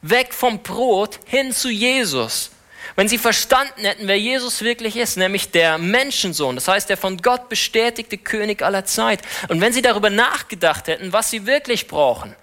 weg 0.00 0.32
vom 0.32 0.62
Brot 0.62 1.18
hin 1.26 1.52
zu 1.52 1.68
Jesus, 1.68 2.50
wenn 2.96 3.08
sie 3.08 3.18
verstanden 3.18 3.84
hätten, 3.84 4.08
wer 4.08 4.18
Jesus 4.18 4.62
wirklich 4.62 4.96
ist, 4.96 5.16
nämlich 5.16 5.50
der 5.50 5.78
Menschensohn, 5.78 6.54
das 6.54 6.68
heißt 6.68 6.90
der 6.90 6.96
von 6.96 7.18
Gott 7.18 7.48
bestätigte 7.48 8.18
König 8.18 8.62
aller 8.62 8.84
Zeit, 8.84 9.20
und 9.48 9.60
wenn 9.60 9.72
sie 9.72 9.82
darüber 9.82 10.10
nachgedacht 10.10 10.88
hätten, 10.88 11.12
was 11.12 11.30
sie 11.30 11.46
wirklich 11.46 11.88
brauchen, 11.88 12.36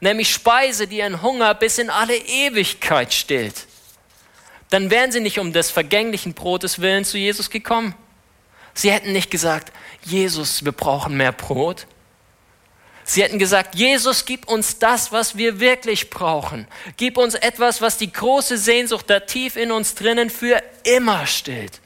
nämlich 0.00 0.30
Speise, 0.30 0.86
die 0.86 0.98
ihren 0.98 1.22
Hunger 1.22 1.54
bis 1.54 1.78
in 1.78 1.90
alle 1.90 2.16
Ewigkeit 2.16 3.12
stillt, 3.12 3.66
dann 4.70 4.90
wären 4.90 5.12
sie 5.12 5.20
nicht 5.20 5.38
um 5.38 5.52
des 5.52 5.70
vergänglichen 5.70 6.34
Brotes 6.34 6.80
willen 6.80 7.04
zu 7.04 7.18
Jesus 7.18 7.50
gekommen. 7.50 7.94
Sie 8.72 8.90
hätten 8.90 9.12
nicht 9.12 9.30
gesagt, 9.30 9.72
Jesus, 10.04 10.64
wir 10.64 10.72
brauchen 10.72 11.16
mehr 11.16 11.32
Brot. 11.32 11.86
Sie 13.10 13.24
hätten 13.24 13.40
gesagt, 13.40 13.74
Jesus, 13.74 14.24
gib 14.24 14.46
uns 14.46 14.78
das, 14.78 15.10
was 15.10 15.36
wir 15.36 15.58
wirklich 15.58 16.10
brauchen. 16.10 16.68
Gib 16.96 17.16
uns 17.16 17.34
etwas, 17.34 17.82
was 17.82 17.98
die 17.98 18.12
große 18.12 18.56
Sehnsucht 18.56 19.10
da 19.10 19.18
tief 19.18 19.56
in 19.56 19.72
uns 19.72 19.96
drinnen 19.96 20.30
für 20.30 20.62
immer 20.84 21.26
stillt. 21.26 21.80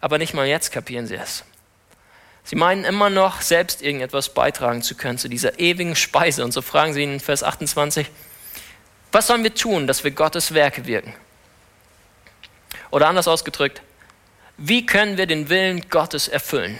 Aber 0.00 0.16
nicht 0.18 0.32
mal 0.32 0.46
jetzt 0.46 0.70
kapieren 0.70 1.08
sie 1.08 1.16
es. 1.16 1.42
Sie 2.44 2.54
meinen 2.54 2.84
immer 2.84 3.10
noch, 3.10 3.40
selbst 3.40 3.82
irgendetwas 3.82 4.32
beitragen 4.32 4.82
zu 4.82 4.94
können 4.94 5.18
zu 5.18 5.26
dieser 5.26 5.58
ewigen 5.58 5.96
Speise. 5.96 6.44
Und 6.44 6.52
so 6.52 6.62
fragen 6.62 6.92
sie 6.94 7.02
ihn 7.02 7.14
in 7.14 7.20
Vers 7.20 7.42
28, 7.42 8.06
Was 9.10 9.26
sollen 9.26 9.42
wir 9.42 9.56
tun, 9.56 9.88
dass 9.88 10.04
wir 10.04 10.12
Gottes 10.12 10.54
Werke 10.54 10.86
wirken? 10.86 11.14
Oder 12.92 13.08
anders 13.08 13.26
ausgedrückt, 13.26 13.82
wie 14.56 14.86
können 14.86 15.16
wir 15.16 15.26
den 15.26 15.48
Willen 15.48 15.88
Gottes 15.90 16.28
erfüllen? 16.28 16.78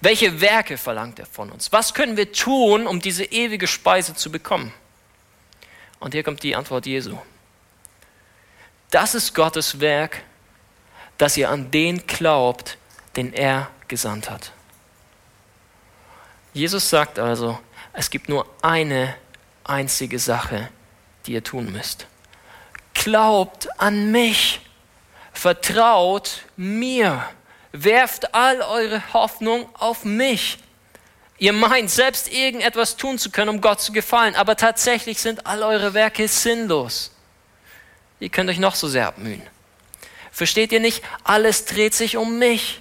Welche 0.00 0.40
Werke 0.40 0.78
verlangt 0.78 1.18
er 1.18 1.26
von 1.26 1.50
uns? 1.50 1.72
Was 1.72 1.94
können 1.94 2.16
wir 2.16 2.32
tun, 2.32 2.86
um 2.86 3.00
diese 3.00 3.24
ewige 3.24 3.66
Speise 3.66 4.14
zu 4.14 4.30
bekommen? 4.30 4.72
Und 5.98 6.12
hier 6.12 6.22
kommt 6.22 6.42
die 6.42 6.54
Antwort 6.54 6.86
Jesu. 6.86 7.18
Das 8.90 9.14
ist 9.14 9.34
Gottes 9.34 9.80
Werk, 9.80 10.22
dass 11.18 11.36
ihr 11.36 11.50
an 11.50 11.70
den 11.70 12.06
glaubt, 12.06 12.78
den 13.16 13.32
er 13.32 13.70
gesandt 13.88 14.30
hat. 14.30 14.52
Jesus 16.52 16.88
sagt 16.88 17.18
also, 17.18 17.58
es 17.92 18.10
gibt 18.10 18.28
nur 18.28 18.46
eine 18.62 19.14
einzige 19.64 20.18
Sache, 20.18 20.68
die 21.26 21.32
ihr 21.32 21.44
tun 21.44 21.72
müsst. 21.72 22.06
Glaubt 22.94 23.68
an 23.80 24.10
mich, 24.10 24.60
vertraut 25.32 26.42
mir, 26.56 27.24
werft 27.84 28.34
all 28.34 28.60
eure 28.62 29.02
Hoffnung 29.12 29.68
auf 29.74 30.04
mich. 30.04 30.58
Ihr 31.38 31.52
meint 31.52 31.90
selbst 31.90 32.32
irgendetwas 32.32 32.96
tun 32.96 33.18
zu 33.18 33.30
können, 33.30 33.50
um 33.50 33.60
Gott 33.60 33.80
zu 33.80 33.92
gefallen, 33.92 34.34
aber 34.34 34.56
tatsächlich 34.56 35.20
sind 35.20 35.46
all 35.46 35.62
eure 35.62 35.92
Werke 35.92 36.28
sinnlos. 36.28 37.12
Ihr 38.20 38.30
könnt 38.30 38.48
euch 38.48 38.58
noch 38.58 38.74
so 38.74 38.88
sehr 38.88 39.06
abmühen. 39.06 39.42
Versteht 40.32 40.72
ihr 40.72 40.80
nicht? 40.80 41.02
Alles 41.24 41.66
dreht 41.66 41.94
sich 41.94 42.16
um 42.16 42.38
mich. 42.38 42.80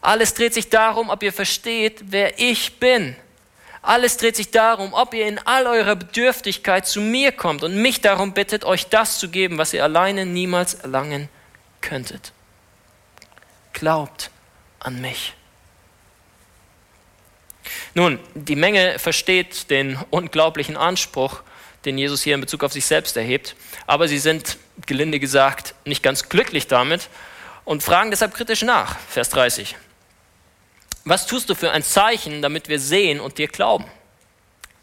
Alles 0.00 0.34
dreht 0.34 0.54
sich 0.54 0.68
darum, 0.68 1.10
ob 1.10 1.22
ihr 1.22 1.32
versteht, 1.32 2.00
wer 2.06 2.38
ich 2.38 2.78
bin. 2.78 3.16
Alles 3.82 4.16
dreht 4.16 4.36
sich 4.36 4.50
darum, 4.50 4.92
ob 4.92 5.14
ihr 5.14 5.26
in 5.26 5.38
all 5.38 5.66
eurer 5.66 5.96
Bedürftigkeit 5.96 6.86
zu 6.86 7.00
mir 7.00 7.32
kommt 7.32 7.64
und 7.64 7.80
mich 7.80 8.00
darum 8.00 8.32
bittet, 8.32 8.64
euch 8.64 8.86
das 8.86 9.18
zu 9.18 9.28
geben, 9.28 9.58
was 9.58 9.72
ihr 9.72 9.82
alleine 9.82 10.26
niemals 10.26 10.74
erlangen 10.74 11.28
könntet. 11.80 12.32
Glaubt 13.78 14.30
an 14.80 15.00
mich. 15.00 15.34
Nun, 17.94 18.18
die 18.34 18.56
Menge 18.56 18.98
versteht 18.98 19.70
den 19.70 19.98
unglaublichen 20.10 20.76
Anspruch, 20.76 21.42
den 21.84 21.96
Jesus 21.96 22.22
hier 22.22 22.34
in 22.34 22.40
Bezug 22.40 22.64
auf 22.64 22.72
sich 22.72 22.86
selbst 22.86 23.16
erhebt, 23.16 23.56
aber 23.86 24.08
sie 24.08 24.18
sind, 24.18 24.58
gelinde 24.86 25.20
gesagt, 25.20 25.74
nicht 25.84 26.02
ganz 26.02 26.28
glücklich 26.28 26.66
damit 26.66 27.08
und 27.64 27.82
fragen 27.82 28.10
deshalb 28.10 28.34
kritisch 28.34 28.62
nach. 28.62 28.98
Vers 28.98 29.30
30. 29.30 29.76
Was 31.04 31.26
tust 31.26 31.48
du 31.48 31.54
für 31.54 31.70
ein 31.70 31.82
Zeichen, 31.82 32.42
damit 32.42 32.68
wir 32.68 32.80
sehen 32.80 33.20
und 33.20 33.38
dir 33.38 33.48
glauben? 33.48 33.86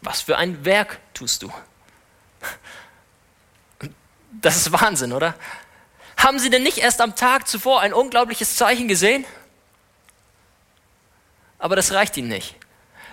Was 0.00 0.22
für 0.22 0.36
ein 0.36 0.64
Werk 0.64 0.98
tust 1.14 1.42
du? 1.42 1.52
Das 4.32 4.56
ist 4.56 4.72
Wahnsinn, 4.72 5.12
oder? 5.12 5.34
Haben 6.16 6.38
Sie 6.38 6.50
denn 6.50 6.62
nicht 6.62 6.78
erst 6.78 7.00
am 7.00 7.14
Tag 7.14 7.46
zuvor 7.46 7.80
ein 7.80 7.92
unglaubliches 7.92 8.56
Zeichen 8.56 8.88
gesehen? 8.88 9.24
Aber 11.58 11.76
das 11.76 11.92
reicht 11.92 12.16
Ihnen 12.16 12.28
nicht. 12.28 12.54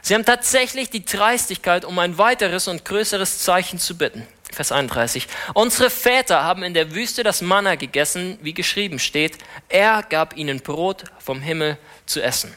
Sie 0.01 0.13
haben 0.13 0.25
tatsächlich 0.25 0.89
die 0.89 1.05
Dreistigkeit, 1.05 1.86
um 1.86 1.98
ein 2.00 2.17
weiteres 2.17 2.67
und 2.67 2.83
größeres 2.83 3.39
Zeichen 3.39 3.79
zu 3.79 3.98
bitten. 3.98 4.27
Vers 4.51 4.72
31. 4.72 5.27
Unsere 5.53 5.89
Väter 5.89 6.43
haben 6.43 6.63
in 6.63 6.74
der 6.74 6.93
Wüste 6.93 7.24
das 7.24 7.41
Manna 7.41 7.75
gegessen, 7.75 8.38
wie 8.41 8.53
geschrieben 8.53 9.00
steht. 9.00 9.38
Er 9.69 10.03
gab 10.03 10.38
ihnen 10.38 10.60
Brot 10.60 11.05
vom 11.19 11.41
Himmel 11.41 11.77
zu 12.05 12.22
essen. 12.22 12.53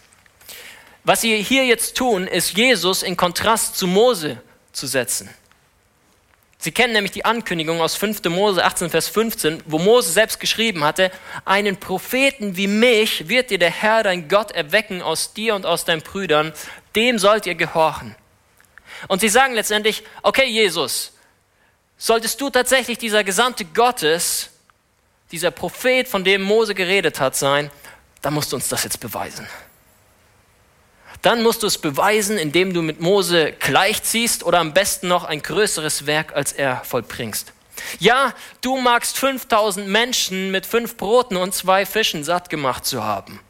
Was 1.04 1.20
sie 1.20 1.40
hier 1.42 1.64
jetzt 1.64 1.96
tun, 1.96 2.26
ist 2.26 2.56
Jesus 2.56 3.02
in 3.02 3.16
Kontrast 3.16 3.76
zu 3.76 3.86
Mose 3.86 4.42
zu 4.72 4.86
setzen. 4.86 5.30
Sie 6.58 6.72
kennen 6.72 6.94
nämlich 6.94 7.12
die 7.12 7.24
Ankündigung 7.24 7.80
aus 7.80 7.96
5. 7.96 8.24
Mose 8.24 8.64
18, 8.64 8.90
Vers 8.90 9.08
15, 9.08 9.62
wo 9.66 9.78
Mose 9.78 10.10
selbst 10.10 10.40
geschrieben 10.40 10.84
hatte, 10.84 11.10
einen 11.44 11.76
Propheten 11.76 12.56
wie 12.56 12.66
mich 12.66 13.28
wird 13.28 13.50
dir 13.50 13.58
der 13.58 13.70
Herr, 13.70 14.02
dein 14.02 14.28
Gott, 14.28 14.52
erwecken 14.52 15.02
aus 15.02 15.34
dir 15.34 15.54
und 15.54 15.66
aus 15.66 15.84
deinen 15.84 16.02
Brüdern, 16.02 16.52
dem 16.94 17.18
sollt 17.18 17.46
ihr 17.46 17.54
gehorchen. 17.54 18.14
Und 19.08 19.20
sie 19.20 19.28
sagen 19.28 19.54
letztendlich, 19.54 20.02
okay 20.22 20.46
Jesus, 20.46 21.12
solltest 21.98 22.40
du 22.40 22.48
tatsächlich 22.48 22.96
dieser 22.96 23.22
Gesandte 23.22 23.66
Gottes, 23.66 24.50
dieser 25.30 25.50
Prophet, 25.50 26.08
von 26.08 26.24
dem 26.24 26.42
Mose 26.42 26.74
geredet 26.74 27.20
hat, 27.20 27.36
sein, 27.36 27.70
dann 28.22 28.32
musst 28.32 28.52
du 28.52 28.56
uns 28.56 28.68
das 28.68 28.84
jetzt 28.84 29.00
beweisen 29.00 29.46
dann 31.22 31.42
musst 31.42 31.62
du 31.62 31.66
es 31.66 31.78
beweisen, 31.78 32.38
indem 32.38 32.72
du 32.74 32.82
mit 32.82 33.00
Mose 33.00 33.52
gleichziehst 33.52 34.44
oder 34.44 34.58
am 34.58 34.74
besten 34.74 35.08
noch 35.08 35.24
ein 35.24 35.42
größeres 35.42 36.06
Werk 36.06 36.34
als 36.34 36.52
er 36.52 36.84
vollbringst. 36.84 37.52
Ja, 37.98 38.32
du 38.60 38.76
magst 38.76 39.18
5000 39.18 39.88
Menschen 39.88 40.50
mit 40.50 40.66
fünf 40.66 40.96
Broten 40.96 41.36
und 41.36 41.54
zwei 41.54 41.86
Fischen 41.86 42.24
satt 42.24 42.50
gemacht 42.50 42.86
zu 42.86 43.04
haben. 43.04 43.40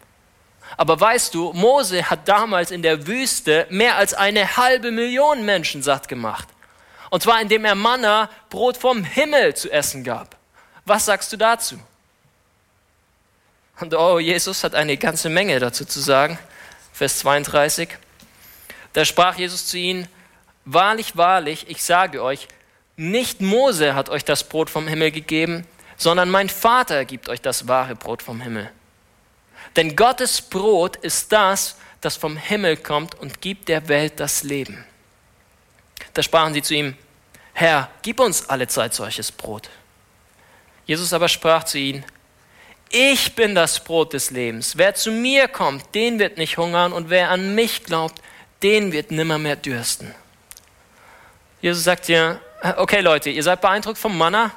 Aber 0.76 1.00
weißt 1.00 1.34
du, 1.34 1.52
Mose 1.52 2.10
hat 2.10 2.28
damals 2.28 2.70
in 2.70 2.82
der 2.82 3.06
Wüste 3.06 3.66
mehr 3.70 3.96
als 3.96 4.14
eine 4.14 4.56
halbe 4.56 4.90
Million 4.90 5.44
Menschen 5.44 5.82
satt 5.82 6.08
gemacht. 6.08 6.48
Und 7.10 7.22
zwar 7.22 7.40
indem 7.40 7.64
er 7.64 7.74
Manna, 7.74 8.28
Brot 8.50 8.76
vom 8.76 9.04
Himmel 9.04 9.54
zu 9.54 9.70
essen 9.70 10.02
gab. 10.02 10.36
Was 10.84 11.06
sagst 11.06 11.32
du 11.32 11.36
dazu? 11.36 11.78
Und 13.80 13.94
oh, 13.94 14.18
Jesus 14.18 14.64
hat 14.64 14.74
eine 14.74 14.96
ganze 14.96 15.28
Menge 15.28 15.58
dazu 15.60 15.84
zu 15.84 16.00
sagen. 16.00 16.38
Vers 16.96 17.18
32. 17.18 17.90
Da 18.94 19.04
sprach 19.04 19.36
Jesus 19.36 19.66
zu 19.66 19.76
ihnen, 19.76 20.08
Wahrlich, 20.64 21.14
wahrlich, 21.14 21.68
ich 21.68 21.84
sage 21.84 22.22
euch, 22.22 22.48
nicht 22.96 23.42
Mose 23.42 23.94
hat 23.94 24.08
euch 24.08 24.24
das 24.24 24.48
Brot 24.48 24.70
vom 24.70 24.88
Himmel 24.88 25.10
gegeben, 25.10 25.66
sondern 25.98 26.30
mein 26.30 26.48
Vater 26.48 27.04
gibt 27.04 27.28
euch 27.28 27.42
das 27.42 27.68
wahre 27.68 27.96
Brot 27.96 28.22
vom 28.22 28.40
Himmel. 28.40 28.70
Denn 29.76 29.94
Gottes 29.94 30.40
Brot 30.40 30.96
ist 30.96 31.30
das, 31.32 31.76
das 32.00 32.16
vom 32.16 32.38
Himmel 32.38 32.78
kommt 32.78 33.14
und 33.14 33.42
gibt 33.42 33.68
der 33.68 33.88
Welt 33.88 34.18
das 34.18 34.42
Leben. 34.42 34.82
Da 36.14 36.22
sprachen 36.22 36.54
sie 36.54 36.62
zu 36.62 36.74
ihm, 36.74 36.96
Herr, 37.52 37.90
gib 38.00 38.20
uns 38.20 38.48
alle 38.48 38.68
Zeit 38.68 38.94
solches 38.94 39.30
Brot. 39.30 39.68
Jesus 40.86 41.12
aber 41.12 41.28
sprach 41.28 41.64
zu 41.64 41.78
ihnen, 41.78 42.06
ich 42.90 43.34
bin 43.34 43.54
das 43.54 43.82
Brot 43.82 44.12
des 44.12 44.30
Lebens. 44.30 44.76
Wer 44.76 44.94
zu 44.94 45.10
mir 45.10 45.48
kommt, 45.48 45.94
den 45.94 46.18
wird 46.18 46.38
nicht 46.38 46.56
hungern 46.56 46.92
und 46.92 47.10
wer 47.10 47.30
an 47.30 47.54
mich 47.54 47.84
glaubt, 47.84 48.22
den 48.62 48.92
wird 48.92 49.10
nimmer 49.10 49.38
mehr 49.38 49.56
dürsten. 49.56 50.14
Jesus 51.60 51.84
sagt 51.84 52.08
dir, 52.08 52.40
okay 52.76 53.00
Leute, 53.00 53.30
ihr 53.30 53.42
seid 53.42 53.60
beeindruckt 53.60 53.98
vom 53.98 54.16
Manna, 54.16 54.52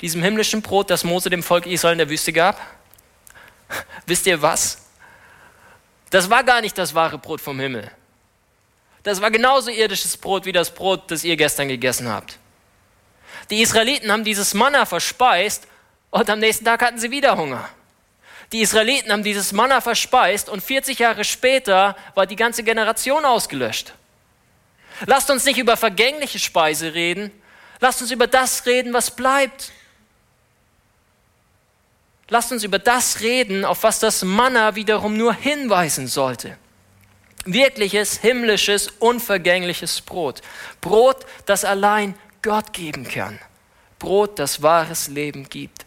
diesem 0.00 0.22
himmlischen 0.22 0.62
Brot, 0.62 0.90
das 0.90 1.04
Mose 1.04 1.30
dem 1.30 1.42
Volk 1.42 1.66
Israel 1.66 1.92
in 1.92 1.98
der 1.98 2.10
Wüste 2.10 2.32
gab. 2.32 2.60
Wisst 4.06 4.26
ihr 4.26 4.40
was? 4.40 4.78
Das 6.10 6.28
war 6.28 6.42
gar 6.42 6.60
nicht 6.60 6.76
das 6.76 6.94
wahre 6.94 7.18
Brot 7.18 7.40
vom 7.40 7.60
Himmel. 7.60 7.90
Das 9.02 9.20
war 9.20 9.30
genauso 9.30 9.70
irdisches 9.70 10.16
Brot 10.16 10.44
wie 10.44 10.52
das 10.52 10.74
Brot, 10.74 11.10
das 11.10 11.24
ihr 11.24 11.36
gestern 11.36 11.68
gegessen 11.68 12.08
habt. 12.08 12.38
Die 13.48 13.62
Israeliten 13.62 14.10
haben 14.10 14.24
dieses 14.24 14.54
Manna 14.54 14.84
verspeist 14.84 15.66
und 16.10 16.28
am 16.28 16.38
nächsten 16.38 16.64
Tag 16.64 16.82
hatten 16.82 16.98
sie 16.98 17.10
wieder 17.10 17.36
Hunger. 17.36 17.68
Die 18.52 18.62
Israeliten 18.62 19.12
haben 19.12 19.22
dieses 19.22 19.52
Manna 19.52 19.80
verspeist 19.80 20.48
und 20.48 20.60
40 20.62 20.98
Jahre 20.98 21.24
später 21.24 21.96
war 22.14 22.26
die 22.26 22.36
ganze 22.36 22.64
Generation 22.64 23.24
ausgelöscht. 23.24 23.92
Lasst 25.06 25.30
uns 25.30 25.44
nicht 25.44 25.58
über 25.58 25.76
vergängliche 25.76 26.38
Speise 26.38 26.94
reden, 26.94 27.30
lasst 27.78 28.02
uns 28.02 28.10
über 28.10 28.26
das 28.26 28.66
reden, 28.66 28.92
was 28.92 29.14
bleibt. 29.14 29.72
Lasst 32.28 32.52
uns 32.52 32.62
über 32.62 32.78
das 32.78 33.20
reden, 33.20 33.64
auf 33.64 33.82
was 33.82 33.98
das 33.98 34.22
Manna 34.22 34.76
wiederum 34.76 35.16
nur 35.16 35.34
hinweisen 35.34 36.06
sollte. 36.06 36.56
Wirkliches, 37.44 38.18
himmlisches, 38.18 38.88
unvergängliches 38.98 40.00
Brot. 40.00 40.42
Brot, 40.80 41.24
das 41.46 41.64
allein 41.64 42.14
Gott 42.42 42.72
geben 42.72 43.08
kann. 43.08 43.38
Brot, 43.98 44.38
das 44.38 44.62
wahres 44.62 45.08
Leben 45.08 45.48
gibt. 45.48 45.86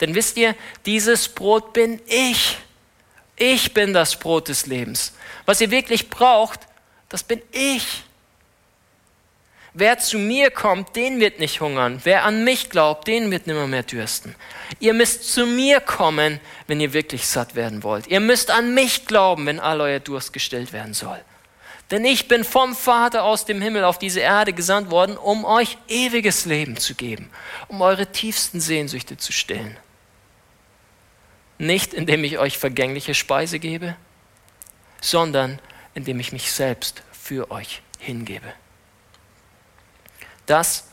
Denn 0.00 0.14
wisst 0.14 0.36
ihr, 0.36 0.54
dieses 0.86 1.28
Brot 1.28 1.72
bin 1.72 2.00
ich. 2.06 2.58
Ich 3.36 3.72
bin 3.74 3.92
das 3.92 4.16
Brot 4.16 4.48
des 4.48 4.66
Lebens. 4.66 5.14
Was 5.46 5.60
ihr 5.60 5.70
wirklich 5.70 6.10
braucht, 6.10 6.60
das 7.08 7.22
bin 7.22 7.40
ich. 7.52 8.04
Wer 9.72 9.98
zu 9.98 10.18
mir 10.18 10.50
kommt, 10.50 10.96
den 10.96 11.20
wird 11.20 11.38
nicht 11.38 11.60
hungern. 11.60 12.00
Wer 12.02 12.24
an 12.24 12.42
mich 12.44 12.70
glaubt, 12.70 13.06
den 13.06 13.30
wird 13.30 13.46
nimmer 13.46 13.68
mehr 13.68 13.84
dürsten. 13.84 14.34
Ihr 14.80 14.94
müsst 14.94 15.32
zu 15.32 15.46
mir 15.46 15.80
kommen, 15.80 16.40
wenn 16.66 16.80
ihr 16.80 16.92
wirklich 16.92 17.26
satt 17.26 17.54
werden 17.54 17.84
wollt. 17.84 18.08
Ihr 18.08 18.20
müsst 18.20 18.50
an 18.50 18.74
mich 18.74 19.06
glauben, 19.06 19.46
wenn 19.46 19.60
all 19.60 19.80
euer 19.80 20.00
Durst 20.00 20.32
gestillt 20.32 20.72
werden 20.72 20.92
soll. 20.92 21.20
Denn 21.90 22.04
ich 22.04 22.28
bin 22.28 22.44
vom 22.44 22.74
Vater 22.74 23.24
aus 23.24 23.44
dem 23.44 23.62
Himmel 23.62 23.84
auf 23.84 23.98
diese 23.98 24.20
Erde 24.20 24.52
gesandt 24.52 24.90
worden, 24.90 25.16
um 25.16 25.44
euch 25.44 25.76
ewiges 25.88 26.46
Leben 26.46 26.76
zu 26.76 26.94
geben, 26.94 27.30
um 27.68 27.80
eure 27.80 28.06
tiefsten 28.06 28.60
Sehnsüchte 28.60 29.16
zu 29.16 29.32
stillen. 29.32 29.76
Nicht 31.60 31.92
indem 31.92 32.24
ich 32.24 32.38
euch 32.38 32.56
vergängliche 32.56 33.12
Speise 33.12 33.58
gebe, 33.58 33.94
sondern 35.02 35.58
indem 35.92 36.18
ich 36.18 36.32
mich 36.32 36.50
selbst 36.50 37.02
für 37.12 37.50
euch 37.50 37.82
hingebe. 37.98 38.50
Das, 40.46 40.88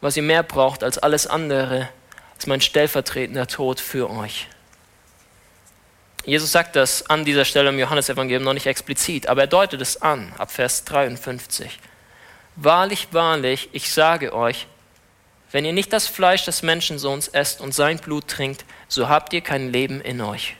was 0.00 0.16
ihr 0.16 0.24
mehr 0.24 0.42
braucht 0.42 0.82
als 0.82 0.98
alles 0.98 1.28
andere, 1.28 1.88
ist 2.36 2.48
mein 2.48 2.60
stellvertretender 2.60 3.46
Tod 3.46 3.78
für 3.78 4.10
euch. 4.10 4.48
Jesus 6.24 6.50
sagt 6.50 6.74
das 6.74 7.08
an 7.08 7.24
dieser 7.24 7.44
Stelle 7.44 7.68
im 7.68 7.78
Johannesevangelium 7.78 8.42
noch 8.42 8.54
nicht 8.54 8.66
explizit, 8.66 9.28
aber 9.28 9.42
er 9.42 9.46
deutet 9.46 9.80
es 9.80 10.02
an, 10.02 10.32
ab 10.38 10.50
Vers 10.50 10.84
53. 10.86 11.78
Wahrlich, 12.56 13.06
wahrlich, 13.12 13.68
ich 13.72 13.92
sage 13.92 14.34
euch, 14.34 14.66
wenn 15.54 15.64
ihr 15.64 15.72
nicht 15.72 15.92
das 15.92 16.08
Fleisch 16.08 16.44
des 16.44 16.64
Menschensohns 16.64 17.28
esst 17.28 17.60
und 17.60 17.72
sein 17.72 18.00
Blut 18.00 18.26
trinkt, 18.26 18.64
so 18.88 19.08
habt 19.08 19.32
ihr 19.32 19.40
kein 19.40 19.70
Leben 19.70 20.00
in 20.00 20.20
euch. 20.20 20.56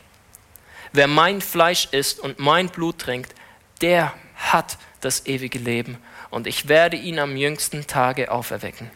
Wer 0.93 1.09
mein 1.09 1.41
Fleisch 1.41 1.89
isst 1.91 2.21
und 2.21 2.39
mein 2.39 2.69
Blut 2.69 3.01
trinkt, 3.01 3.35
der 3.81 4.15
hat 4.37 4.79
das 5.01 5.27
ewige 5.27 5.59
Leben 5.59 5.99
und 6.31 6.47
ich 6.47 6.69
werde 6.69 6.97
ihn 6.97 7.19
am 7.19 7.37
jüngsten 7.37 7.89
Tage 7.89 8.31
auferwecken. 8.31 8.89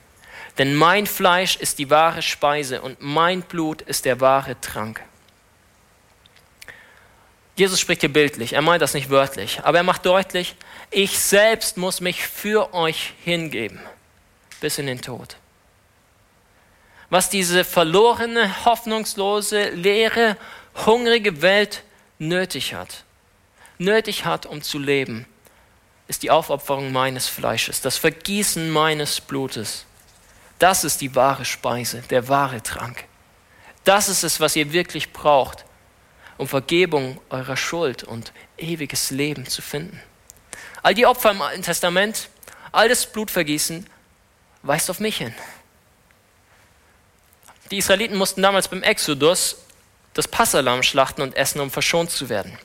Denn 0.56 0.72
mein 0.72 1.04
Fleisch 1.04 1.56
ist 1.56 1.80
die 1.80 1.90
wahre 1.90 2.22
Speise 2.22 2.80
und 2.80 2.98
mein 3.02 3.42
Blut 3.42 3.82
ist 3.82 4.04
der 4.04 4.20
wahre 4.20 4.54
Trank. 4.60 5.02
Jesus 7.56 7.80
spricht 7.80 8.02
hier 8.02 8.12
bildlich, 8.12 8.52
er 8.52 8.62
meint 8.62 8.82
das 8.82 8.94
nicht 8.94 9.10
wörtlich, 9.10 9.62
aber 9.64 9.78
er 9.78 9.82
macht 9.82 10.06
deutlich, 10.06 10.54
ich 10.92 11.18
selbst 11.18 11.76
muss 11.76 12.00
mich 12.00 12.24
für 12.24 12.72
euch 12.72 13.14
hingeben, 13.24 13.80
bis 14.60 14.78
in 14.78 14.86
den 14.86 15.02
Tod. 15.02 15.36
Was 17.10 17.30
diese 17.30 17.64
verlorene, 17.64 18.64
hoffnungslose, 18.64 19.70
leere, 19.70 20.36
hungrige 20.86 21.40
Welt 21.40 21.82
nötig 22.18 22.74
hat, 22.74 23.04
nötig 23.78 24.24
hat, 24.24 24.44
um 24.46 24.60
zu 24.62 24.78
leben, 24.78 25.26
ist 26.06 26.22
die 26.22 26.30
Aufopferung 26.30 26.92
meines 26.92 27.28
Fleisches, 27.28 27.80
das 27.80 27.96
Vergießen 27.96 28.70
meines 28.70 29.20
Blutes. 29.20 29.84
Das 30.58 30.84
ist 30.84 31.00
die 31.00 31.14
wahre 31.14 31.44
Speise, 31.44 32.02
der 32.10 32.28
wahre 32.28 32.62
Trank. 32.62 33.04
Das 33.84 34.08
ist 34.08 34.24
es, 34.24 34.40
was 34.40 34.56
ihr 34.56 34.72
wirklich 34.72 35.12
braucht, 35.12 35.64
um 36.36 36.48
Vergebung 36.48 37.20
eurer 37.30 37.56
Schuld 37.56 38.04
und 38.04 38.32
ewiges 38.56 39.10
Leben 39.10 39.46
zu 39.46 39.62
finden. 39.62 40.00
All 40.82 40.94
die 40.94 41.06
Opfer 41.06 41.30
im 41.30 41.42
Alten 41.42 41.62
Testament, 41.62 42.28
all 42.72 42.88
das 42.88 43.06
Blutvergießen 43.06 43.86
weist 44.62 44.90
auf 44.90 45.00
mich 45.00 45.18
hin. 45.18 45.34
Die 47.70 47.78
Israeliten 47.78 48.16
mussten 48.16 48.42
damals 48.42 48.68
beim 48.68 48.82
Exodus 48.82 49.56
das 50.14 50.26
Passalam 50.26 50.82
schlachten 50.82 51.22
und 51.22 51.36
essen, 51.36 51.60
um 51.60 51.70
verschont 51.70 52.10
zu 52.10 52.28
werden. 52.28 52.58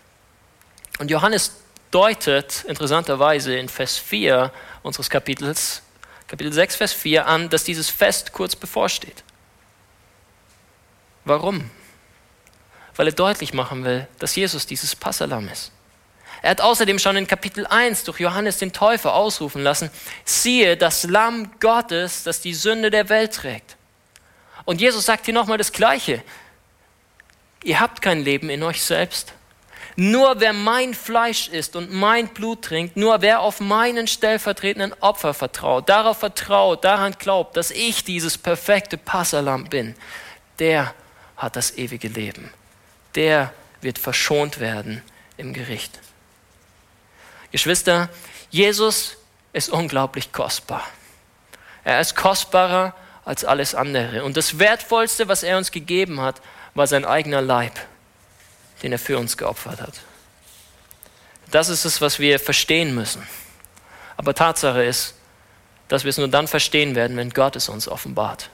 Und 0.99 1.11
Johannes 1.11 1.51
deutet 1.91 2.63
interessanterweise 2.67 3.55
in 3.55 3.69
Vers 3.69 3.97
4 3.97 4.51
unseres 4.81 5.09
Kapitels, 5.09 5.81
Kapitel 6.27 6.53
6, 6.53 6.75
Vers 6.75 6.93
4 6.93 7.27
an, 7.27 7.49
dass 7.49 7.63
dieses 7.63 7.89
Fest 7.89 8.31
kurz 8.31 8.55
bevorsteht. 8.55 9.23
Warum? 11.25 11.69
Weil 12.95 13.07
er 13.07 13.13
deutlich 13.13 13.53
machen 13.53 13.85
will, 13.85 14.07
dass 14.19 14.35
Jesus 14.35 14.65
dieses 14.65 14.95
Passalam 14.95 15.47
ist. 15.49 15.71
Er 16.41 16.51
hat 16.51 16.61
außerdem 16.61 16.99
schon 16.99 17.15
in 17.15 17.27
Kapitel 17.27 17.65
1 17.65 18.03
durch 18.03 18.19
Johannes 18.19 18.57
den 18.57 18.73
Täufer 18.73 19.13
ausrufen 19.13 19.63
lassen, 19.63 19.89
siehe 20.25 20.75
das 20.75 21.03
Lamm 21.03 21.51
Gottes, 21.59 22.23
das 22.23 22.41
die 22.41 22.53
Sünde 22.53 22.89
der 22.89 23.09
Welt 23.09 23.33
trägt. 23.33 23.77
Und 24.65 24.81
Jesus 24.81 25.05
sagt 25.05 25.25
hier 25.25 25.33
nochmal 25.33 25.57
das 25.57 25.71
Gleiche. 25.71 26.23
Ihr 27.63 27.79
habt 27.79 28.01
kein 28.01 28.23
Leben 28.23 28.49
in 28.49 28.63
euch 28.63 28.81
selbst. 28.83 29.33
Nur 29.95 30.39
wer 30.39 30.53
mein 30.53 30.93
Fleisch 30.93 31.49
isst 31.49 31.75
und 31.75 31.91
mein 31.91 32.27
Blut 32.29 32.63
trinkt, 32.63 32.97
nur 32.97 33.21
wer 33.21 33.41
auf 33.41 33.59
meinen 33.59 34.07
stellvertretenden 34.07 34.93
Opfer 35.01 35.33
vertraut, 35.35 35.87
darauf 35.87 36.17
vertraut, 36.17 36.83
daran 36.83 37.13
glaubt, 37.19 37.57
dass 37.57 37.69
ich 37.69 38.03
dieses 38.03 38.37
perfekte 38.37 38.97
Passalam 38.97 39.65
bin, 39.65 39.95
der 40.57 40.95
hat 41.37 41.55
das 41.55 41.77
ewige 41.77 42.07
Leben. 42.07 42.51
Der 43.13 43.53
wird 43.81 43.99
verschont 43.99 44.59
werden 44.59 45.03
im 45.37 45.53
Gericht. 45.53 45.99
Geschwister, 47.51 48.09
Jesus 48.49 49.17
ist 49.51 49.69
unglaublich 49.69 50.31
kostbar. 50.31 50.87
Er 51.83 52.01
ist 52.01 52.15
kostbarer 52.15 52.95
als 53.25 53.45
alles 53.45 53.75
andere. 53.75 54.23
Und 54.23 54.37
das 54.37 54.59
Wertvollste, 54.59 55.27
was 55.27 55.43
er 55.43 55.57
uns 55.57 55.71
gegeben 55.71 56.21
hat, 56.21 56.41
war 56.73 56.87
sein 56.87 57.05
eigener 57.05 57.41
Leib 57.41 57.79
den 58.83 58.91
er 58.91 58.99
für 58.99 59.17
uns 59.17 59.37
geopfert 59.37 59.81
hat. 59.81 60.01
Das 61.49 61.69
ist 61.69 61.85
es, 61.85 62.01
was 62.01 62.19
wir 62.19 62.39
verstehen 62.39 62.93
müssen. 62.93 63.25
Aber 64.17 64.35
Tatsache 64.35 64.83
ist, 64.83 65.15
dass 65.87 66.03
wir 66.03 66.09
es 66.09 66.17
nur 66.17 66.27
dann 66.27 66.47
verstehen 66.47 66.95
werden, 66.95 67.17
wenn 67.17 67.29
Gott 67.29 67.55
es 67.55 67.69
uns 67.69 67.87
offenbart. 67.87 68.49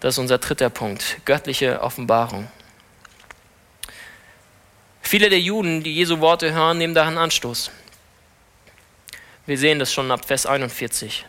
Das 0.00 0.14
ist 0.14 0.18
unser 0.18 0.38
dritter 0.38 0.70
Punkt, 0.70 1.18
göttliche 1.24 1.80
Offenbarung. 1.80 2.50
Viele 5.00 5.30
der 5.30 5.40
Juden, 5.40 5.82
die 5.82 5.94
Jesu 5.94 6.20
Worte 6.20 6.52
hören, 6.52 6.78
nehmen 6.78 6.94
daran 6.94 7.18
Anstoß. 7.18 7.70
Wir 9.46 9.58
sehen 9.58 9.78
das 9.78 9.92
schon 9.92 10.10
ab 10.10 10.24
Vers 10.24 10.46
41. 10.46 11.24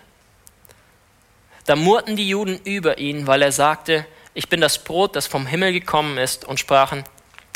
Da 1.65 1.75
murrten 1.75 2.15
die 2.15 2.27
Juden 2.27 2.59
über 2.63 2.97
ihn, 2.97 3.27
weil 3.27 3.41
er 3.41 3.51
sagte, 3.51 4.05
ich 4.33 4.49
bin 4.49 4.61
das 4.61 4.83
Brot, 4.83 5.15
das 5.15 5.27
vom 5.27 5.45
Himmel 5.45 5.71
gekommen 5.71 6.17
ist, 6.17 6.45
und 6.45 6.59
sprachen, 6.59 7.03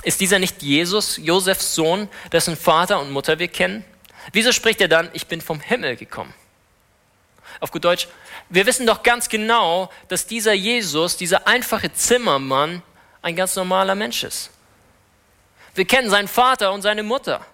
ist 0.03 0.21
dieser 0.21 0.39
nicht 0.39 0.61
Jesus, 0.61 1.17
Josefs 1.17 1.75
Sohn, 1.75 2.07
dessen 2.31 2.55
Vater 2.55 2.99
und 2.99 3.11
Mutter 3.11 3.39
wir 3.39 3.47
kennen? 3.47 3.83
Wieso 4.31 4.51
spricht 4.51 4.79
er 4.79 4.87
dann, 4.87 5.09
ich 5.13 5.27
bin 5.27 5.41
vom 5.41 5.59
Himmel 5.59 5.95
gekommen? 5.95 6.33
Auf 7.59 7.71
gut 7.71 7.83
Deutsch, 7.83 8.07
wir 8.49 8.65
wissen 8.65 8.85
doch 8.85 9.03
ganz 9.03 9.27
genau, 9.27 9.91
dass 10.07 10.27
dieser 10.27 10.53
Jesus, 10.53 11.17
dieser 11.17 11.47
einfache 11.47 11.91
Zimmermann, 11.91 12.81
ein 13.21 13.35
ganz 13.35 13.55
normaler 13.55 13.95
Mensch 13.95 14.23
ist. 14.23 14.51
Wir 15.75 15.85
kennen 15.85 16.09
seinen 16.09 16.27
Vater 16.27 16.71
und 16.71 16.81
seine 16.81 17.03
Mutter. 17.03 17.45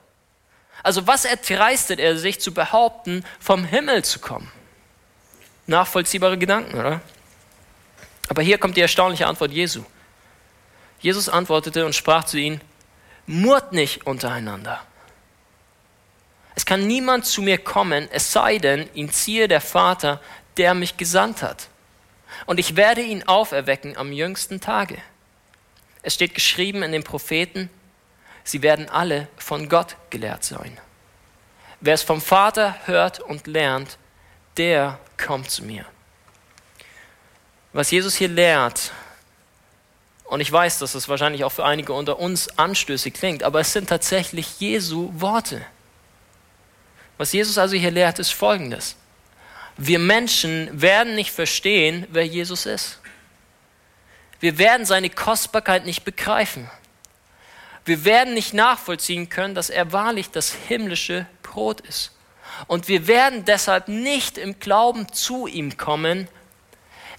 Also 0.84 1.08
was 1.08 1.26
erdreistet 1.26 2.00
er 2.00 2.18
sich 2.18 2.39
zu 2.39 2.54
behaupten, 2.54 3.26
vom 3.39 3.63
Himmel 3.63 4.04
zu 4.04 4.20
kommen? 4.20 4.52
Nachvollziehbare 5.67 6.38
Gedanken, 6.38 6.78
oder? 6.78 7.02
Aber 8.30 8.41
hier 8.41 8.58
kommt 8.58 8.78
die 8.78 8.82
erstaunliche 8.82 9.28
Antwort 9.28 9.52
Jesu. 9.52 9.84
Jesus 10.99 11.30
antwortete 11.30 11.86
und 11.86 11.93
sprach 11.93 12.23
zu 12.23 12.38
ihnen, 12.38 12.62
murrt 13.26 13.73
nicht 13.73 14.06
untereinander. 14.06 14.82
Es 16.56 16.65
kann 16.65 16.86
niemand 16.86 17.26
zu 17.26 17.41
mir 17.41 17.58
kommen, 17.58 18.08
es 18.12 18.32
sei 18.32 18.58
denn, 18.58 18.89
ihn 18.93 19.12
ziehe 19.12 19.47
der 19.47 19.62
Vater, 19.62 20.21
der 20.58 20.73
mich 20.73 20.97
gesandt 20.97 21.41
hat. 21.41 21.67
Und 22.45 22.60
ich 22.60 22.76
werde 22.76 23.02
ihn 23.02 23.23
auferwecken 23.28 23.97
am 23.97 24.12
jüngsten 24.12 24.62
Tage. 24.62 24.97
Es 26.02 26.13
steht 26.13 26.36
geschrieben 26.36 26.84
in 26.84 26.91
den 26.91 27.04
Propheten, 27.04 27.69
sie 28.43 28.62
werden 28.62 28.89
alle 28.89 29.28
von 29.38 29.69
Gott 29.69 29.95
gelehrt 30.10 30.43
sein. 30.43 30.78
Wer 31.80 31.95
es 31.95 32.04
vom 32.04 32.21
Vater 32.21 32.76
hört 32.86 33.19
und 33.19 33.47
lernt, 33.47 33.97
der 34.58 35.00
kommt 35.18 35.50
zu 35.50 35.63
mir. 35.63 35.86
Was 37.72 37.92
Jesus 37.92 38.16
hier 38.16 38.28
lehrt, 38.28 38.92
und 40.26 40.39
ich 40.39 40.52
weiß, 40.52 40.80
dass 40.80 40.96
es 40.96 41.10
wahrscheinlich 41.10 41.44
auch 41.44 41.52
für 41.52 41.66
einige 41.66 41.94
unter 41.94 42.18
uns 42.20 42.58
anstößig 42.58 43.13
klingt, 43.13 43.44
aber 43.44 43.60
es 43.60 43.74
sind 43.74 43.89
tatsächlich 43.89 44.60
Jesu 44.60 45.12
Worte. 45.13 45.63
Was 47.18 47.34
Jesus 47.34 47.58
also 47.58 47.76
hier 47.76 47.92
lehrt, 47.92 48.20
ist 48.20 48.34
Folgendes. 48.34 48.96
Wir 49.78 50.00
Menschen 50.00 50.70
werden 50.82 51.16
nicht 51.16 51.32
verstehen, 51.32 52.08
wer 52.10 52.26
Jesus 52.26 52.66
ist. 52.66 53.00
Wir 54.39 54.58
werden 54.58 54.86
seine 54.86 55.10
Kostbarkeit 55.10 55.86
nicht 55.86 56.04
begreifen. 56.04 56.70
Wir 57.86 58.06
werden 58.06 58.34
nicht 58.34 58.54
nachvollziehen 58.54 59.30
können, 59.30 59.56
dass 59.56 59.70
er 59.70 59.92
wahrlich 59.92 60.32
das 60.32 60.54
himmlische 60.54 61.26
Brot 61.44 61.82
ist. 61.82 62.12
Und 62.68 62.88
wir 62.88 63.08
werden 63.08 63.46
deshalb 63.46 63.88
nicht 63.88 64.38
im 64.38 64.60
Glauben 64.60 65.12
zu 65.12 65.48
ihm 65.48 65.78
kommen, 65.78 66.28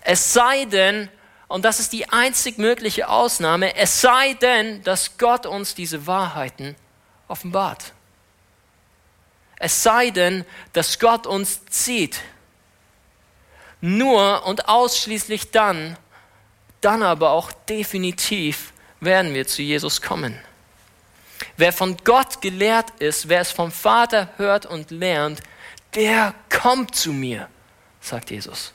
es 0.02 0.32
sei 0.34 0.66
denn, 0.66 1.08
und 1.48 1.64
das 1.64 1.80
ist 1.80 1.92
die 1.92 2.08
einzig 2.10 2.58
mögliche 2.58 3.08
Ausnahme, 3.08 3.74
es 3.76 4.00
sei 4.00 4.34
denn, 4.34 4.82
dass 4.82 5.16
Gott 5.16 5.46
uns 5.46 5.74
diese 5.74 6.06
Wahrheiten 6.06 6.76
offenbart. 7.26 7.92
Es 9.56 9.82
sei 9.82 10.10
denn, 10.10 10.44
dass 10.74 10.98
Gott 10.98 11.26
uns 11.26 11.64
zieht. 11.66 12.20
Nur 13.80 14.46
und 14.46 14.68
ausschließlich 14.68 15.50
dann, 15.50 15.96
dann 16.80 17.02
aber 17.02 17.30
auch 17.30 17.50
definitiv 17.52 18.72
werden 19.00 19.32
wir 19.32 19.46
zu 19.46 19.62
Jesus 19.62 20.02
kommen. 20.02 20.38
Wer 21.56 21.72
von 21.72 21.96
Gott 22.04 22.40
gelehrt 22.40 22.90
ist, 22.98 23.28
wer 23.28 23.40
es 23.40 23.52
vom 23.52 23.70
Vater 23.70 24.28
hört 24.36 24.66
und 24.66 24.90
lernt, 24.90 25.40
der 25.94 26.34
kommt 26.50 26.94
zu 26.96 27.12
mir, 27.12 27.48
sagt 28.00 28.30
Jesus. 28.30 28.72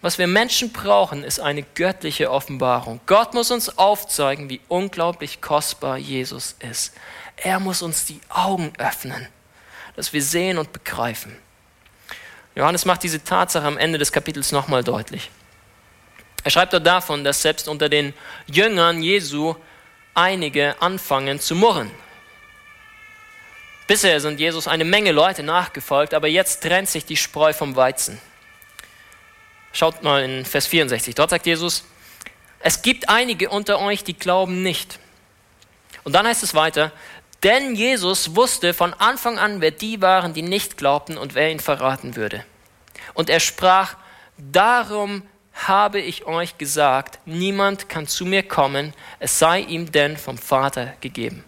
Was 0.00 0.18
wir 0.18 0.26
Menschen 0.26 0.70
brauchen, 0.70 1.24
ist 1.24 1.40
eine 1.40 1.62
göttliche 1.62 2.30
Offenbarung. 2.30 3.00
Gott 3.06 3.32
muss 3.32 3.50
uns 3.50 3.78
aufzeigen, 3.78 4.50
wie 4.50 4.60
unglaublich 4.68 5.40
kostbar 5.40 5.96
Jesus 5.96 6.56
ist. 6.58 6.94
Er 7.36 7.58
muss 7.58 7.80
uns 7.80 8.04
die 8.04 8.20
Augen 8.28 8.72
öffnen, 8.76 9.26
dass 9.96 10.12
wir 10.12 10.22
sehen 10.22 10.58
und 10.58 10.72
begreifen. 10.72 11.36
Johannes 12.54 12.84
macht 12.84 13.02
diese 13.02 13.24
Tatsache 13.24 13.66
am 13.66 13.78
Ende 13.78 13.98
des 13.98 14.12
Kapitels 14.12 14.52
nochmal 14.52 14.84
deutlich. 14.84 15.30
Er 16.44 16.50
schreibt 16.50 16.74
dort 16.74 16.86
davon, 16.86 17.24
dass 17.24 17.40
selbst 17.40 17.66
unter 17.68 17.88
den 17.88 18.12
Jüngern 18.46 19.02
Jesu 19.02 19.54
einige 20.14 20.80
anfangen 20.80 21.40
zu 21.40 21.54
murren. 21.54 21.90
Bisher 23.86 24.18
sind 24.20 24.40
Jesus 24.40 24.66
eine 24.66 24.84
Menge 24.84 25.12
Leute 25.12 25.42
nachgefolgt, 25.42 26.14
aber 26.14 26.28
jetzt 26.28 26.62
trennt 26.62 26.88
sich 26.88 27.04
die 27.04 27.16
Spreu 27.16 27.52
vom 27.52 27.76
Weizen. 27.76 28.18
Schaut 29.72 30.02
mal 30.02 30.22
in 30.22 30.44
Vers 30.44 30.66
64. 30.68 31.14
Dort 31.14 31.30
sagt 31.30 31.46
Jesus, 31.46 31.84
es 32.60 32.80
gibt 32.80 33.08
einige 33.10 33.50
unter 33.50 33.80
euch, 33.80 34.04
die 34.04 34.14
glauben 34.14 34.62
nicht. 34.62 34.98
Und 36.04 36.14
dann 36.14 36.26
heißt 36.26 36.42
es 36.42 36.54
weiter, 36.54 36.92
denn 37.42 37.74
Jesus 37.74 38.36
wusste 38.36 38.72
von 38.72 38.94
Anfang 38.94 39.38
an, 39.38 39.60
wer 39.60 39.70
die 39.70 40.00
waren, 40.00 40.32
die 40.32 40.42
nicht 40.42 40.78
glaubten 40.78 41.18
und 41.18 41.34
wer 41.34 41.50
ihn 41.50 41.60
verraten 41.60 42.16
würde. 42.16 42.42
Und 43.12 43.28
er 43.28 43.40
sprach, 43.40 43.96
darum 44.38 45.22
habe 45.54 46.00
ich 46.00 46.26
euch 46.26 46.58
gesagt, 46.58 47.18
niemand 47.24 47.88
kann 47.88 48.06
zu 48.06 48.26
mir 48.26 48.42
kommen, 48.42 48.92
es 49.20 49.38
sei 49.38 49.60
ihm 49.60 49.92
denn 49.92 50.16
vom 50.16 50.36
Vater 50.36 50.94
gegeben. 51.00 51.44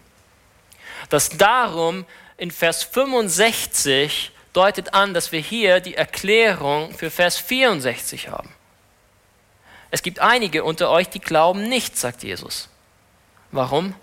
Das 1.09 1.29
darum 1.29 2.05
in 2.37 2.51
Vers 2.51 2.83
65 2.83 4.31
deutet 4.53 4.93
an, 4.93 5.13
dass 5.13 5.31
wir 5.31 5.39
hier 5.39 5.79
die 5.79 5.95
Erklärung 5.95 6.93
für 6.93 7.11
Vers 7.11 7.37
64 7.37 8.29
haben. 8.29 8.49
Es 9.91 10.01
gibt 10.01 10.19
einige 10.19 10.63
unter 10.63 10.89
euch, 10.89 11.09
die 11.09 11.19
glauben 11.19 11.69
nicht, 11.69 11.97
sagt 11.97 12.23
Jesus. 12.23 12.69
Warum? 13.51 13.93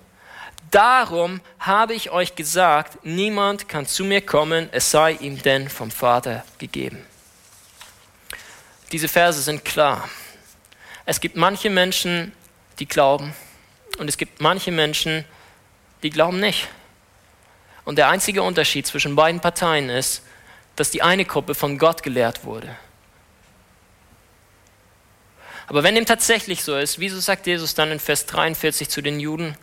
Darum 0.70 1.40
habe 1.58 1.94
ich 1.94 2.10
euch 2.10 2.36
gesagt, 2.36 3.04
niemand 3.04 3.68
kann 3.68 3.86
zu 3.86 4.04
mir 4.04 4.24
kommen, 4.24 4.68
es 4.72 4.90
sei 4.90 5.12
ihm 5.12 5.40
denn 5.42 5.68
vom 5.68 5.90
Vater 5.90 6.44
gegeben. 6.58 7.04
Diese 8.94 9.09
Verse 9.09 9.42
sind 9.42 9.64
klar. 9.64 10.09
Es 11.04 11.20
gibt 11.20 11.35
manche 11.35 11.68
Menschen, 11.68 12.30
die 12.78 12.87
glauben 12.87 13.35
und 13.98 14.07
es 14.07 14.16
gibt 14.16 14.40
manche 14.40 14.70
Menschen, 14.70 15.24
die 16.04 16.11
glauben 16.11 16.38
nicht. 16.38 16.68
Und 17.85 17.98
der 17.98 18.09
einzige 18.09 18.44
Unterschied 18.44 18.87
zwischen 18.87 19.16
beiden 19.16 19.40
Parteien 19.40 19.90
ist, 19.90 20.22
dass 20.76 20.92
die 20.92 21.02
eine 21.02 21.24
Gruppe 21.24 21.57
von 21.57 21.76
Gott 21.76 22.04
gelehrt 22.04 22.44
wurde. 22.44 22.76
Aber 25.66 25.83
wenn 25.83 25.96
dem 25.96 26.07
tatsächlich 26.07 26.62
so 26.62 26.76
ist, 26.76 27.00
wieso 27.00 27.18
sagt 27.18 27.48
Jesus 27.48 27.74
dann 27.74 27.90
in 27.90 27.98
Vers 27.98 28.26
43 28.26 28.88
zu 28.88 29.02
den 29.02 29.18
Juden, 29.18 29.57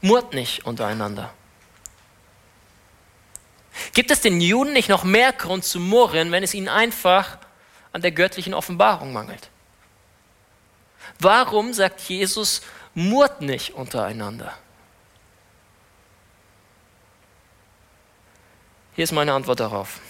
Murrt 0.00 0.32
nicht 0.32 0.64
untereinander. 0.64 1.34
Gibt 3.94 4.12
es 4.12 4.20
den 4.20 4.40
Juden 4.40 4.74
nicht 4.74 4.90
noch 4.90 5.02
mehr 5.02 5.32
Grund 5.32 5.64
zu 5.64 5.80
murren, 5.80 6.30
wenn 6.30 6.44
es 6.44 6.54
ihnen 6.54 6.68
einfach 6.68 7.38
an 7.96 8.02
der 8.02 8.12
göttlichen 8.12 8.52
Offenbarung 8.52 9.14
mangelt? 9.14 9.48
Warum 11.18 11.72
sagt 11.72 12.02
Jesus, 12.02 12.60
murrt 12.92 13.40
nicht 13.40 13.72
untereinander? 13.72 14.52
Hier 18.94 19.04
ist 19.04 19.12
meine 19.12 19.32
Antwort 19.32 19.60
darauf. 19.60 20.00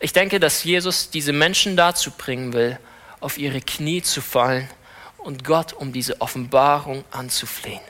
Ich 0.00 0.14
denke, 0.14 0.40
dass 0.40 0.64
Jesus 0.64 1.10
diese 1.10 1.34
Menschen 1.34 1.76
dazu 1.76 2.12
bringen 2.12 2.54
will, 2.54 2.78
auf 3.20 3.36
ihre 3.36 3.60
Knie 3.60 4.00
zu 4.00 4.22
fallen 4.22 4.70
und 5.18 5.44
Gott 5.44 5.74
um 5.74 5.92
diese 5.92 6.22
Offenbarung 6.22 7.04
anzuflehen. 7.10 7.82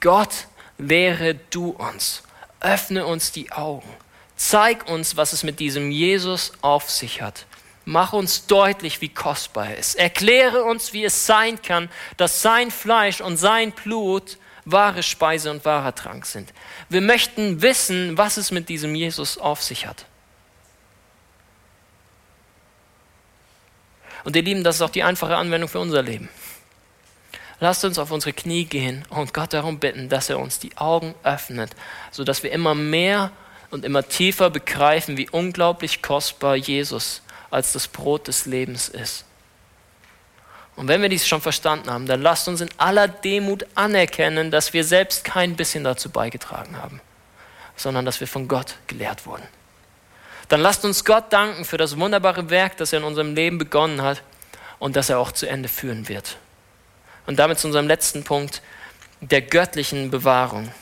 Gott, 0.00 0.46
lehre 0.78 1.34
du 1.34 1.70
uns, 1.70 2.22
öffne 2.60 3.06
uns 3.06 3.32
die 3.32 3.50
Augen, 3.50 3.88
zeig 4.36 4.88
uns, 4.88 5.16
was 5.16 5.32
es 5.32 5.42
mit 5.42 5.58
diesem 5.58 5.90
Jesus 5.90 6.52
auf 6.60 6.88
sich 6.88 7.20
hat. 7.22 7.46
Mach 7.84 8.12
uns 8.12 8.46
deutlich, 8.46 9.00
wie 9.00 9.08
kostbar 9.08 9.70
er 9.70 9.78
ist. 9.78 9.96
Erkläre 9.96 10.64
uns, 10.64 10.92
wie 10.92 11.04
es 11.04 11.26
sein 11.26 11.60
kann, 11.60 11.88
dass 12.16 12.42
sein 12.42 12.70
Fleisch 12.70 13.20
und 13.20 13.36
sein 13.36 13.72
Blut 13.72 14.38
wahre 14.64 15.02
Speise 15.02 15.50
und 15.50 15.64
wahrer 15.64 15.94
Trank 15.94 16.24
sind. 16.26 16.52
Wir 16.88 17.00
möchten 17.00 17.62
wissen, 17.62 18.16
was 18.16 18.36
es 18.36 18.52
mit 18.52 18.68
diesem 18.68 18.94
Jesus 18.94 19.38
auf 19.38 19.62
sich 19.62 19.86
hat. 19.86 20.06
Und 24.24 24.36
ihr 24.36 24.42
Lieben, 24.42 24.62
das 24.62 24.76
ist 24.76 24.82
auch 24.82 24.90
die 24.90 25.02
einfache 25.02 25.36
Anwendung 25.36 25.68
für 25.68 25.80
unser 25.80 26.02
Leben. 26.02 26.28
Lasst 27.58 27.84
uns 27.84 27.98
auf 27.98 28.10
unsere 28.10 28.32
Knie 28.32 28.64
gehen 28.64 29.04
und 29.08 29.34
Gott 29.34 29.52
darum 29.52 29.78
bitten, 29.78 30.08
dass 30.08 30.30
er 30.30 30.38
uns 30.38 30.58
die 30.58 30.76
Augen 30.76 31.14
öffnet, 31.22 31.70
sodass 32.10 32.42
wir 32.42 32.52
immer 32.52 32.74
mehr 32.74 33.32
und 33.70 33.84
immer 33.84 34.06
tiefer 34.06 34.50
begreifen, 34.50 35.16
wie 35.16 35.30
unglaublich 35.30 36.02
kostbar 36.02 36.56
Jesus 36.56 37.22
als 37.52 37.72
das 37.72 37.86
Brot 37.86 38.28
des 38.28 38.46
Lebens 38.46 38.88
ist. 38.88 39.24
Und 40.74 40.88
wenn 40.88 41.02
wir 41.02 41.10
dies 41.10 41.28
schon 41.28 41.42
verstanden 41.42 41.90
haben, 41.90 42.06
dann 42.06 42.22
lasst 42.22 42.48
uns 42.48 42.62
in 42.62 42.70
aller 42.78 43.06
Demut 43.06 43.66
anerkennen, 43.74 44.50
dass 44.50 44.72
wir 44.72 44.84
selbst 44.84 45.22
kein 45.22 45.54
bisschen 45.54 45.84
dazu 45.84 46.08
beigetragen 46.08 46.78
haben, 46.78 47.00
sondern 47.76 48.06
dass 48.06 48.20
wir 48.20 48.26
von 48.26 48.48
Gott 48.48 48.76
gelehrt 48.86 49.26
wurden. 49.26 49.46
Dann 50.48 50.60
lasst 50.60 50.84
uns 50.86 51.04
Gott 51.04 51.30
danken 51.30 51.66
für 51.66 51.76
das 51.76 51.98
wunderbare 51.98 52.48
Werk, 52.48 52.78
das 52.78 52.92
er 52.94 53.00
in 53.00 53.04
unserem 53.04 53.34
Leben 53.34 53.58
begonnen 53.58 54.00
hat 54.00 54.22
und 54.78 54.96
das 54.96 55.10
er 55.10 55.18
auch 55.18 55.32
zu 55.32 55.46
Ende 55.46 55.68
führen 55.68 56.08
wird. 56.08 56.38
Und 57.26 57.38
damit 57.38 57.58
zu 57.58 57.66
unserem 57.66 57.86
letzten 57.86 58.24
Punkt, 58.24 58.62
der 59.20 59.42
göttlichen 59.42 60.10
Bewahrung. 60.10 60.72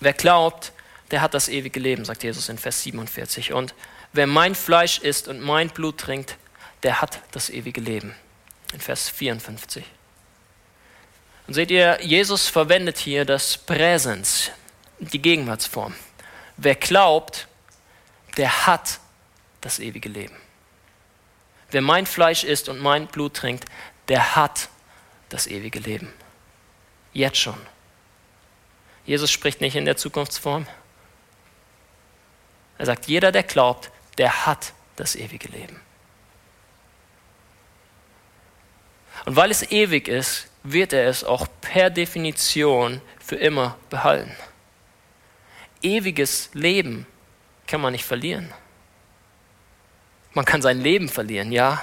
Wer 0.00 0.12
glaubt, 0.12 0.72
der 1.12 1.20
hat 1.22 1.32
das 1.32 1.48
ewige 1.48 1.78
Leben, 1.78 2.04
sagt 2.04 2.24
Jesus 2.24 2.48
in 2.48 2.58
Vers 2.58 2.82
47. 2.82 3.52
Und 3.52 3.72
wer 4.14 4.26
mein 4.26 4.54
Fleisch 4.54 4.98
isst 4.98 5.28
und 5.28 5.40
mein 5.40 5.68
Blut 5.68 5.98
trinkt, 5.98 6.36
der 6.82 7.02
hat 7.02 7.20
das 7.32 7.50
ewige 7.50 7.80
Leben. 7.80 8.14
In 8.72 8.80
Vers 8.80 9.08
54. 9.08 9.84
Und 11.46 11.54
seht 11.54 11.70
ihr, 11.70 11.98
Jesus 12.00 12.48
verwendet 12.48 12.96
hier 12.96 13.24
das 13.24 13.58
Präsens, 13.58 14.50
die 14.98 15.20
Gegenwartsform. 15.20 15.94
Wer 16.56 16.74
glaubt, 16.74 17.48
der 18.36 18.66
hat 18.66 19.00
das 19.60 19.78
ewige 19.78 20.08
Leben. 20.08 20.36
Wer 21.70 21.82
mein 21.82 22.06
Fleisch 22.06 22.44
isst 22.44 22.68
und 22.68 22.78
mein 22.78 23.06
Blut 23.08 23.34
trinkt, 23.34 23.64
der 24.08 24.36
hat 24.36 24.68
das 25.28 25.46
ewige 25.46 25.80
Leben. 25.80 26.12
Jetzt 27.12 27.38
schon. 27.38 27.58
Jesus 29.06 29.30
spricht 29.30 29.60
nicht 29.60 29.76
in 29.76 29.84
der 29.84 29.96
Zukunftsform. 29.96 30.66
Er 32.78 32.86
sagt, 32.86 33.06
jeder, 33.06 33.32
der 33.32 33.42
glaubt, 33.42 33.90
der 34.18 34.46
hat 34.46 34.72
das 34.96 35.16
ewige 35.16 35.48
Leben. 35.48 35.80
Und 39.24 39.36
weil 39.36 39.50
es 39.50 39.70
ewig 39.70 40.08
ist, 40.08 40.48
wird 40.62 40.92
er 40.92 41.08
es 41.08 41.24
auch 41.24 41.46
per 41.60 41.90
Definition 41.90 43.00
für 43.18 43.36
immer 43.36 43.76
behalten. 43.90 44.34
Ewiges 45.82 46.50
Leben 46.52 47.06
kann 47.66 47.80
man 47.80 47.92
nicht 47.92 48.04
verlieren. 48.04 48.52
Man 50.32 50.44
kann 50.44 50.62
sein 50.62 50.80
Leben 50.80 51.08
verlieren, 51.08 51.52
ja, 51.52 51.82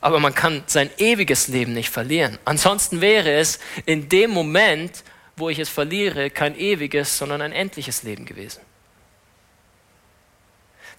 aber 0.00 0.20
man 0.20 0.34
kann 0.34 0.62
sein 0.66 0.90
ewiges 0.98 1.48
Leben 1.48 1.72
nicht 1.72 1.90
verlieren. 1.90 2.38
Ansonsten 2.44 3.00
wäre 3.00 3.32
es 3.32 3.58
in 3.86 4.08
dem 4.08 4.30
Moment, 4.30 5.02
wo 5.36 5.48
ich 5.48 5.58
es 5.58 5.68
verliere, 5.68 6.30
kein 6.30 6.56
ewiges, 6.56 7.16
sondern 7.16 7.40
ein 7.40 7.52
endliches 7.52 8.02
Leben 8.02 8.26
gewesen. 8.26 8.60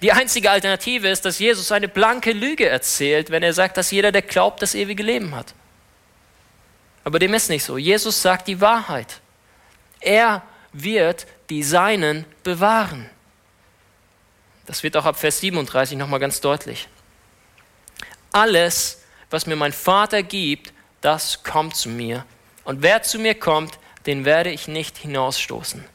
Die 0.02 0.12
einzige 0.12 0.50
Alternative 0.50 1.10
ist, 1.10 1.26
dass 1.26 1.40
Jesus 1.40 1.72
eine 1.72 1.88
blanke 1.88 2.32
Lüge 2.32 2.68
erzählt, 2.68 3.32
wenn 3.32 3.44
er 3.44 3.54
sagt, 3.54 3.78
dass 3.78 3.92
jeder, 3.92 4.12
der 4.12 4.22
glaubt, 4.22 4.62
das 4.62 4.76
ewige 4.76 5.04
Leben 5.04 5.36
hat. 5.36 5.54
Aber 7.04 7.20
dem 7.20 7.34
ist 7.34 7.50
nicht 7.50 7.64
so. 7.64 7.78
Jesus 7.78 8.22
sagt 8.22 8.48
die 8.48 8.62
Wahrheit. 8.62 9.20
Er 10.00 10.44
wird 10.72 11.28
die 11.50 11.64
Seinen 11.64 12.26
bewahren. 12.44 13.10
Das 14.66 14.84
wird 14.84 14.96
auch 14.96 15.06
ab 15.06 15.18
Vers 15.18 15.40
37 15.40 15.98
nochmal 15.98 16.20
ganz 16.20 16.40
deutlich 16.40 16.88
alles, 18.32 19.04
was 19.30 19.46
mir 19.46 19.56
mein 19.56 19.74
Vater 19.74 20.24
gibt, 20.24 20.74
das 21.02 21.44
kommt 21.44 21.76
zu 21.76 21.90
mir. 21.90 22.26
Und 22.64 22.82
wer 22.82 23.02
zu 23.04 23.20
mir 23.20 23.36
kommt, 23.36 23.80
den 24.06 24.26
werde 24.26 24.52
ich 24.52 24.68
nicht 24.68 24.98
hinausstoßen. 24.98 25.86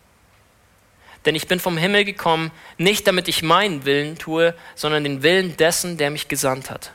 Denn 1.24 1.34
ich 1.34 1.48
bin 1.48 1.60
vom 1.60 1.76
Himmel 1.76 2.04
gekommen, 2.04 2.50
nicht 2.76 3.06
damit 3.06 3.28
ich 3.28 3.42
meinen 3.42 3.84
Willen 3.84 4.18
tue, 4.18 4.54
sondern 4.74 5.04
den 5.04 5.22
Willen 5.22 5.56
dessen, 5.56 5.96
der 5.96 6.10
mich 6.10 6.28
gesandt 6.28 6.70
hat. 6.70 6.92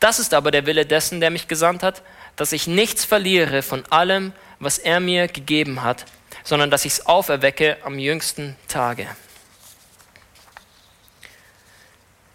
Das 0.00 0.18
ist 0.18 0.34
aber 0.34 0.50
der 0.50 0.66
Wille 0.66 0.86
dessen, 0.86 1.20
der 1.20 1.30
mich 1.30 1.48
gesandt 1.48 1.82
hat, 1.82 2.02
dass 2.36 2.52
ich 2.52 2.66
nichts 2.66 3.04
verliere 3.04 3.62
von 3.62 3.84
allem, 3.86 4.32
was 4.60 4.78
er 4.78 5.00
mir 5.00 5.28
gegeben 5.28 5.82
hat, 5.82 6.04
sondern 6.44 6.70
dass 6.70 6.84
ich 6.84 6.92
es 6.92 7.06
auferwecke 7.06 7.78
am 7.82 7.98
jüngsten 7.98 8.56
Tage. 8.68 9.08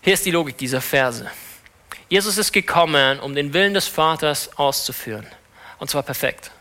Hier 0.01 0.13
ist 0.13 0.25
die 0.25 0.31
Logik 0.31 0.57
dieser 0.57 0.81
Verse. 0.81 1.29
Jesus 2.09 2.37
ist 2.37 2.51
gekommen, 2.51 3.19
um 3.19 3.33
den 3.33 3.53
Willen 3.53 3.73
des 3.73 3.87
Vaters 3.87 4.57
auszuführen. 4.57 5.25
Und 5.79 5.89
zwar 5.89 6.03
perfekt. 6.03 6.51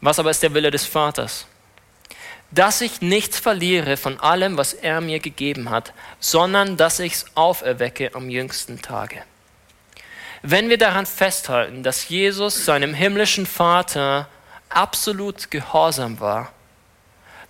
Was 0.00 0.18
aber 0.18 0.30
ist 0.30 0.42
der 0.42 0.52
Wille 0.52 0.70
des 0.70 0.84
Vaters? 0.84 1.46
Dass 2.54 2.80
ich 2.80 3.00
nichts 3.00 3.38
verliere 3.40 3.96
von 3.96 4.20
allem, 4.20 4.56
was 4.56 4.74
er 4.74 5.00
mir 5.00 5.18
gegeben 5.18 5.70
hat, 5.70 5.92
sondern 6.20 6.76
dass 6.76 7.00
ich 7.00 7.14
es 7.14 7.26
auferwecke 7.34 8.14
am 8.14 8.30
jüngsten 8.30 8.80
Tage. 8.80 9.22
Wenn 10.42 10.68
wir 10.68 10.78
daran 10.78 11.06
festhalten, 11.06 11.82
dass 11.82 12.08
Jesus 12.08 12.64
seinem 12.64 12.94
himmlischen 12.94 13.46
Vater 13.46 14.28
absolut 14.68 15.50
gehorsam 15.50 16.20
war, 16.20 16.52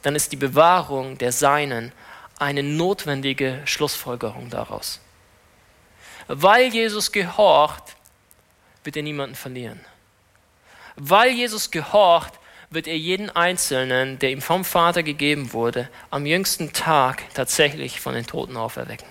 dann 0.03 0.15
ist 0.15 0.33
die 0.33 0.37
Bewahrung 0.37 1.19
der 1.19 1.33
Seinen 1.33 1.93
eine 2.39 2.63
notwendige 2.63 3.61
Schlussfolgerung 3.65 4.49
daraus. 4.49 5.01
Weil 6.29 6.73
Jesus 6.73 7.13
gehorcht, 7.13 7.97
wird 8.85 8.97
er 8.97 9.03
niemanden 9.03 9.35
verlieren. 9.35 9.81
Weil 10.97 11.31
Jesus 11.31 11.71
gehorcht, 11.71 12.33
wird 12.75 12.87
er 12.87 12.97
jeden 12.97 13.31
Einzelnen, 13.31 14.19
der 14.19 14.31
ihm 14.31 14.43
vom 14.43 14.65
Vater 14.65 15.03
gegeben 15.03 15.53
wurde, 15.53 15.89
am 16.11 16.27
jüngsten 16.27 16.73
Tag 16.73 17.23
tatsächlich 17.35 18.01
von 18.01 18.15
den 18.15 18.27
Toten 18.27 18.57
auferwecken. 18.57 19.07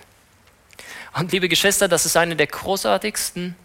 Und 1.15 1.31
liebe 1.31 1.49
Geschwister, 1.49 1.87
das 1.87 2.05
ist 2.05 2.17
eine 2.17 2.35
der 2.35 2.47
großartigsten, 2.47 3.55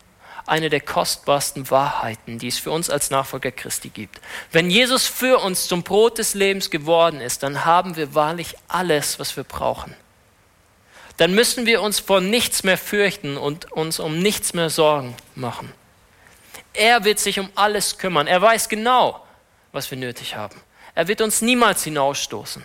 eine 0.47 0.71
der 0.71 0.81
kostbarsten 0.81 1.71
Wahrheiten, 1.71 2.39
die 2.39 2.49
es 2.49 2.59
für 2.59 2.71
uns 2.71 2.91
als 2.91 3.11
Nachfolger 3.11 3.51
Christi 3.51 3.91
gibt. 3.91 4.21
Wenn 4.53 4.71
Jesus 4.71 5.07
für 5.07 5.39
uns 5.39 5.69
zum 5.69 5.83
Brot 5.83 6.19
des 6.19 6.35
Lebens 6.35 6.71
geworden 6.71 7.21
ist, 7.21 7.43
dann 7.43 7.65
haben 7.65 7.97
wir 7.97 8.15
wahrlich 8.15 8.55
alles, 8.67 9.19
was 9.19 9.37
wir 9.37 9.45
brauchen. 9.45 9.95
Dann 11.19 11.35
müssen 11.35 11.67
wir 11.67 11.83
uns 11.83 11.99
vor 11.99 12.21
nichts 12.21 12.63
mehr 12.63 12.79
fürchten 12.79 13.37
und 13.37 13.73
uns 13.73 13.99
um 13.99 14.21
nichts 14.21 14.55
mehr 14.55 14.71
Sorgen 14.71 15.17
machen. 15.35 15.73
Er 16.73 17.05
wird 17.05 17.19
sich 17.19 17.41
um 17.41 17.51
alles 17.55 17.99
kümmern. 17.99 18.27
Er 18.27 18.41
weiß 18.41 18.69
genau, 18.69 19.25
was 19.79 19.93
wir 19.93 19.99
nötig 19.99 20.35
haben. 20.35 20.61
Er 20.97 21.07
wird 21.07 21.21
uns 21.21 21.41
niemals 21.41 21.85
hinausstoßen, 21.85 22.65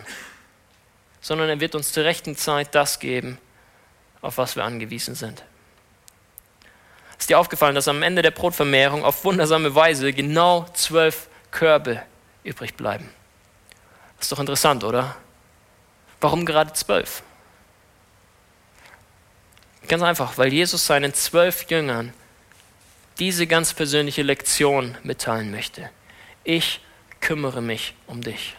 sondern 1.20 1.48
er 1.48 1.60
wird 1.60 1.76
uns 1.76 1.92
zur 1.92 2.02
rechten 2.04 2.36
Zeit 2.36 2.74
das 2.74 2.98
geben, 2.98 3.38
auf 4.20 4.36
was 4.36 4.56
wir 4.56 4.64
angewiesen 4.64 5.14
sind. 5.14 5.44
Ist 7.16 7.30
dir 7.30 7.38
aufgefallen, 7.38 7.76
dass 7.76 7.86
am 7.86 8.02
Ende 8.02 8.20
der 8.20 8.32
Brotvermehrung 8.32 9.04
auf 9.04 9.24
wundersame 9.24 9.76
Weise 9.76 10.12
genau 10.12 10.66
zwölf 10.74 11.28
Körbe 11.52 12.02
übrig 12.42 12.74
bleiben? 12.74 13.08
Ist 14.18 14.32
doch 14.32 14.40
interessant, 14.40 14.82
oder? 14.82 15.14
Warum 16.20 16.44
gerade 16.44 16.72
zwölf? 16.72 17.22
Ganz 19.86 20.02
einfach, 20.02 20.36
weil 20.36 20.52
Jesus 20.52 20.84
seinen 20.84 21.14
zwölf 21.14 21.70
Jüngern 21.70 22.12
diese 23.20 23.46
ganz 23.46 23.72
persönliche 23.72 24.22
Lektion 24.22 24.98
mitteilen 25.04 25.52
möchte. 25.52 25.88
Ich 26.42 26.80
kümmere 27.24 27.62
mich 27.62 27.94
um 28.06 28.20
dich. 28.20 28.54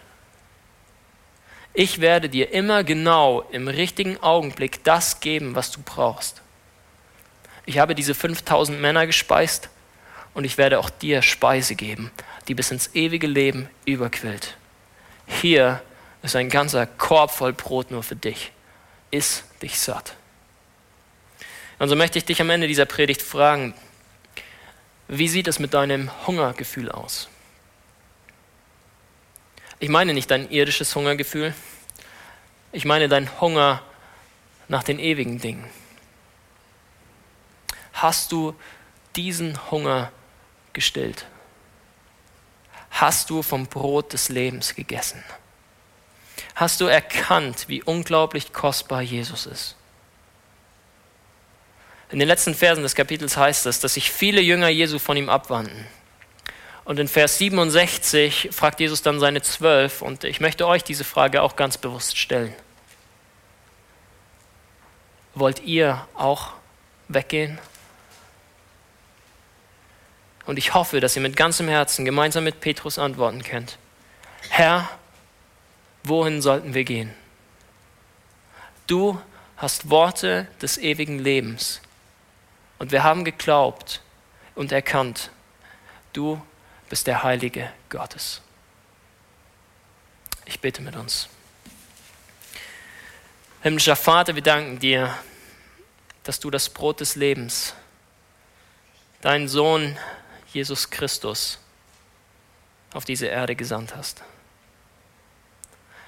Ich 1.76 2.02
werde 2.02 2.30
dir 2.30 2.52
immer 2.52 2.84
genau 2.84 3.42
im 3.52 3.68
richtigen 3.68 4.18
Augenblick 4.24 4.84
das 4.84 5.20
geben, 5.20 5.54
was 5.54 5.70
du 5.70 5.82
brauchst. 5.86 6.42
Ich 7.68 7.78
habe 7.78 7.94
diese 7.94 8.16
5000 8.16 8.82
Männer 8.82 9.06
gespeist 9.06 9.70
und 10.34 10.46
ich 10.46 10.58
werde 10.58 10.80
auch 10.80 10.90
dir 10.90 11.22
Speise 11.22 11.76
geben, 11.76 12.12
die 12.48 12.56
bis 12.56 12.72
ins 12.72 12.96
ewige 12.96 13.28
Leben 13.28 13.70
überquillt. 13.86 14.58
Hier 15.28 15.82
ist 16.24 16.36
ein 16.36 16.50
ganzer 16.50 16.88
Korb 16.88 17.30
voll 17.30 17.54
Brot 17.54 17.92
nur 17.92 18.02
für 18.02 18.16
dich. 18.16 18.52
Iss 19.12 19.44
dich 19.62 19.80
satt. 19.80 20.16
Und 21.78 21.90
so 21.90 21.96
möchte 21.96 22.18
ich 22.18 22.26
dich 22.26 22.42
am 22.42 22.50
Ende 22.50 22.68
dieser 22.68 22.86
Predigt 22.86 23.22
fragen, 23.22 23.76
wie 25.08 25.28
sieht 25.28 25.48
es 25.48 25.60
mit 25.60 25.76
deinem 25.76 26.10
Hungergefühl 26.26 26.92
aus? 26.92 27.30
Ich 29.80 29.90
meine 29.90 30.14
nicht 30.14 30.32
dein 30.32 30.50
irdisches 30.50 30.96
Hungergefühl, 30.96 31.54
ich 32.72 32.86
meine 32.86 33.08
dein 33.08 33.40
Hunger 33.40 33.82
nach 34.68 34.84
den 34.84 35.00
ewigen 35.00 35.40
Dingen. 35.40 35.70
Hast 37.94 38.32
du 38.32 38.56
diesen 39.16 39.72
Hunger 39.72 40.12
gestillt? 40.74 41.26
Hast 42.92 43.30
du 43.30 43.42
vom 43.42 43.68
Brot 43.68 44.14
des 44.14 44.30
Lebens 44.30 44.76
gegessen? 44.76 45.24
Hast 46.56 46.80
du 46.80 46.86
erkannt, 46.86 47.66
wie 47.68 47.84
unglaublich 47.84 48.54
kostbar 48.54 49.02
Jesus 49.02 49.46
ist? 49.46 49.76
In 52.12 52.20
den 52.20 52.28
letzten 52.28 52.56
Versen 52.56 52.84
des 52.84 52.96
Kapitels 52.96 53.36
heißt 53.36 53.66
es, 53.66 53.80
dass 53.80 53.96
sich 53.96 54.12
viele 54.12 54.40
Jünger 54.40 54.70
Jesu 54.70 55.00
von 55.00 55.18
ihm 55.18 55.30
abwandten. 55.30 55.88
Und 56.86 57.00
in 57.00 57.08
Vers 57.08 57.40
67 57.40 58.50
fragt 58.52 58.80
Jesus 58.80 59.02
dann 59.02 59.20
seine 59.20 59.42
Zwölf, 59.42 60.04
und 60.04 60.24
ich 60.24 60.40
möchte 60.40 60.68
euch 60.68 60.84
diese 60.84 61.04
Frage 61.04 61.42
auch 61.42 61.56
ganz 61.56 61.80
bewusst 61.80 62.18
stellen. 62.18 62.54
Wollt 65.34 65.62
ihr 65.64 66.08
auch 66.14 66.54
weggehen? 67.08 67.58
Und 70.46 70.60
ich 70.60 70.76
hoffe, 70.76 71.00
dass 71.00 71.16
ihr 71.16 71.24
mit 71.24 71.36
ganzem 71.36 71.68
Herzen 71.68 72.06
gemeinsam 72.06 72.44
mit 72.44 72.62
Petrus 72.62 73.00
antworten 73.00 73.42
könnt. 73.42 73.80
Herr, 74.50 74.88
wohin 76.04 76.40
sollten 76.44 76.76
wir 76.76 76.84
gehen? 76.84 77.12
Du 78.86 79.20
hast 79.58 79.90
Worte 79.90 80.48
des 80.62 80.78
ewigen 80.78 81.18
Lebens. 81.18 81.82
Und 82.78 82.92
wir 82.92 83.04
haben 83.04 83.26
geglaubt 83.26 84.02
und 84.54 84.72
erkannt, 84.72 85.32
du 86.14 86.40
bist 86.90 87.08
der 87.08 87.24
Heilige 87.24 87.72
Gottes. 87.90 88.42
Ich 90.46 90.60
bete 90.60 90.82
mit 90.82 90.96
uns. 90.96 91.28
Himmlischer 93.62 93.96
Vater, 93.96 94.36
wir 94.36 94.44
danken 94.44 94.78
dir, 94.80 95.18
dass 96.24 96.40
du 96.40 96.52
das 96.52 96.70
Brot 96.70 97.00
des 97.00 97.16
Lebens, 97.16 97.74
deinen 99.22 99.48
Sohn 99.48 99.98
Jesus 100.54 100.90
Christus, 100.90 101.60
auf 102.94 103.06
diese 103.06 103.28
Erde 103.28 103.56
gesandt 103.56 103.96
hast. 103.96 104.24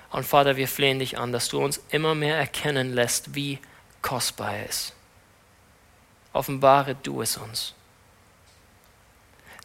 Und 0.09 0.25
Vater, 0.25 0.55
wir 0.55 0.67
flehen 0.67 0.99
dich 0.99 1.17
an, 1.17 1.31
dass 1.31 1.49
du 1.49 1.63
uns 1.63 1.81
immer 1.89 2.15
mehr 2.15 2.37
erkennen 2.37 2.93
lässt, 2.93 3.35
wie 3.35 3.59
kostbar 4.01 4.55
er 4.55 4.69
ist. 4.69 4.93
Offenbare 6.31 6.95
du 6.95 7.21
es 7.21 7.37
uns. 7.37 7.73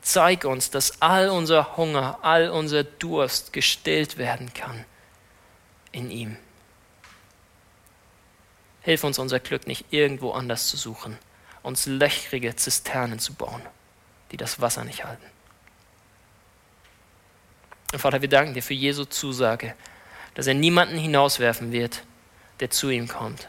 Zeig 0.02 0.44
uns, 0.44 0.70
dass 0.70 1.00
all 1.00 1.30
unser 1.30 1.76
Hunger, 1.76 2.18
all 2.22 2.50
unser 2.50 2.82
Durst 2.82 3.52
gestillt 3.52 4.18
werden 4.18 4.52
kann 4.52 4.84
in 5.92 6.10
ihm. 6.10 6.36
Hilf 8.80 9.04
uns, 9.04 9.20
unser 9.20 9.38
Glück 9.38 9.68
nicht 9.68 9.86
irgendwo 9.90 10.32
anders 10.32 10.66
zu 10.66 10.76
suchen, 10.76 11.16
uns 11.62 11.86
löchrige 11.86 12.56
Zisternen 12.56 13.20
zu 13.20 13.34
bauen, 13.34 13.62
die 14.32 14.36
das 14.36 14.60
Wasser 14.60 14.84
nicht 14.84 15.04
halten. 15.04 15.24
Und 17.92 18.00
Vater, 18.00 18.22
wir 18.22 18.28
danken 18.28 18.54
dir 18.54 18.62
für 18.62 18.74
Jesu 18.74 19.04
Zusage, 19.04 19.76
dass 20.34 20.48
er 20.48 20.54
niemanden 20.54 20.98
hinauswerfen 20.98 21.70
wird, 21.70 22.02
der 22.58 22.70
zu 22.70 22.90
ihm 22.90 23.06
kommt, 23.06 23.48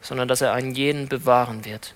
sondern 0.00 0.28
dass 0.28 0.40
er 0.40 0.54
einen 0.54 0.74
jeden 0.74 1.08
bewahren 1.08 1.66
wird. 1.66 1.94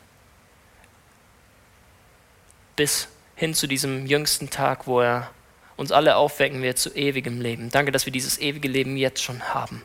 Bis 2.77 3.09
hin 3.38 3.55
zu 3.55 3.68
diesem 3.68 4.05
jüngsten 4.05 4.51
Tag, 4.51 4.88
wo 4.88 5.01
er 5.01 5.31
uns 5.77 5.92
alle 5.92 6.16
aufwecken 6.16 6.61
wird 6.61 6.77
zu 6.77 6.90
ewigem 6.90 7.40
Leben. 7.40 7.70
Danke, 7.70 7.92
dass 7.92 8.05
wir 8.05 8.12
dieses 8.12 8.38
ewige 8.38 8.66
Leben 8.66 8.96
jetzt 8.96 9.22
schon 9.22 9.55
haben. 9.55 9.85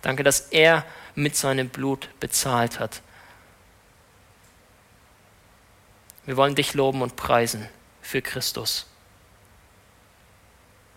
Danke, 0.00 0.22
dass 0.22 0.40
er 0.40 0.82
mit 1.14 1.36
seinem 1.36 1.68
Blut 1.68 2.08
bezahlt 2.20 2.80
hat. 2.80 3.02
Wir 6.24 6.38
wollen 6.38 6.54
dich 6.54 6.72
loben 6.72 7.02
und 7.02 7.16
preisen 7.16 7.68
für 8.00 8.22
Christus. 8.22 8.86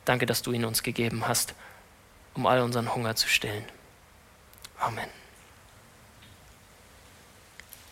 Danke, 0.06 0.26
dass 0.26 0.42
du 0.42 0.54
ihn 0.54 0.64
uns 0.64 0.84
gegeben 0.84 1.28
hast, 1.28 1.54
um 2.34 2.48
all 2.48 2.62
unseren 2.62 2.96
Hunger 2.96 3.18
zu 3.18 3.28
stillen. 3.28 3.66
Amen. 4.80 5.19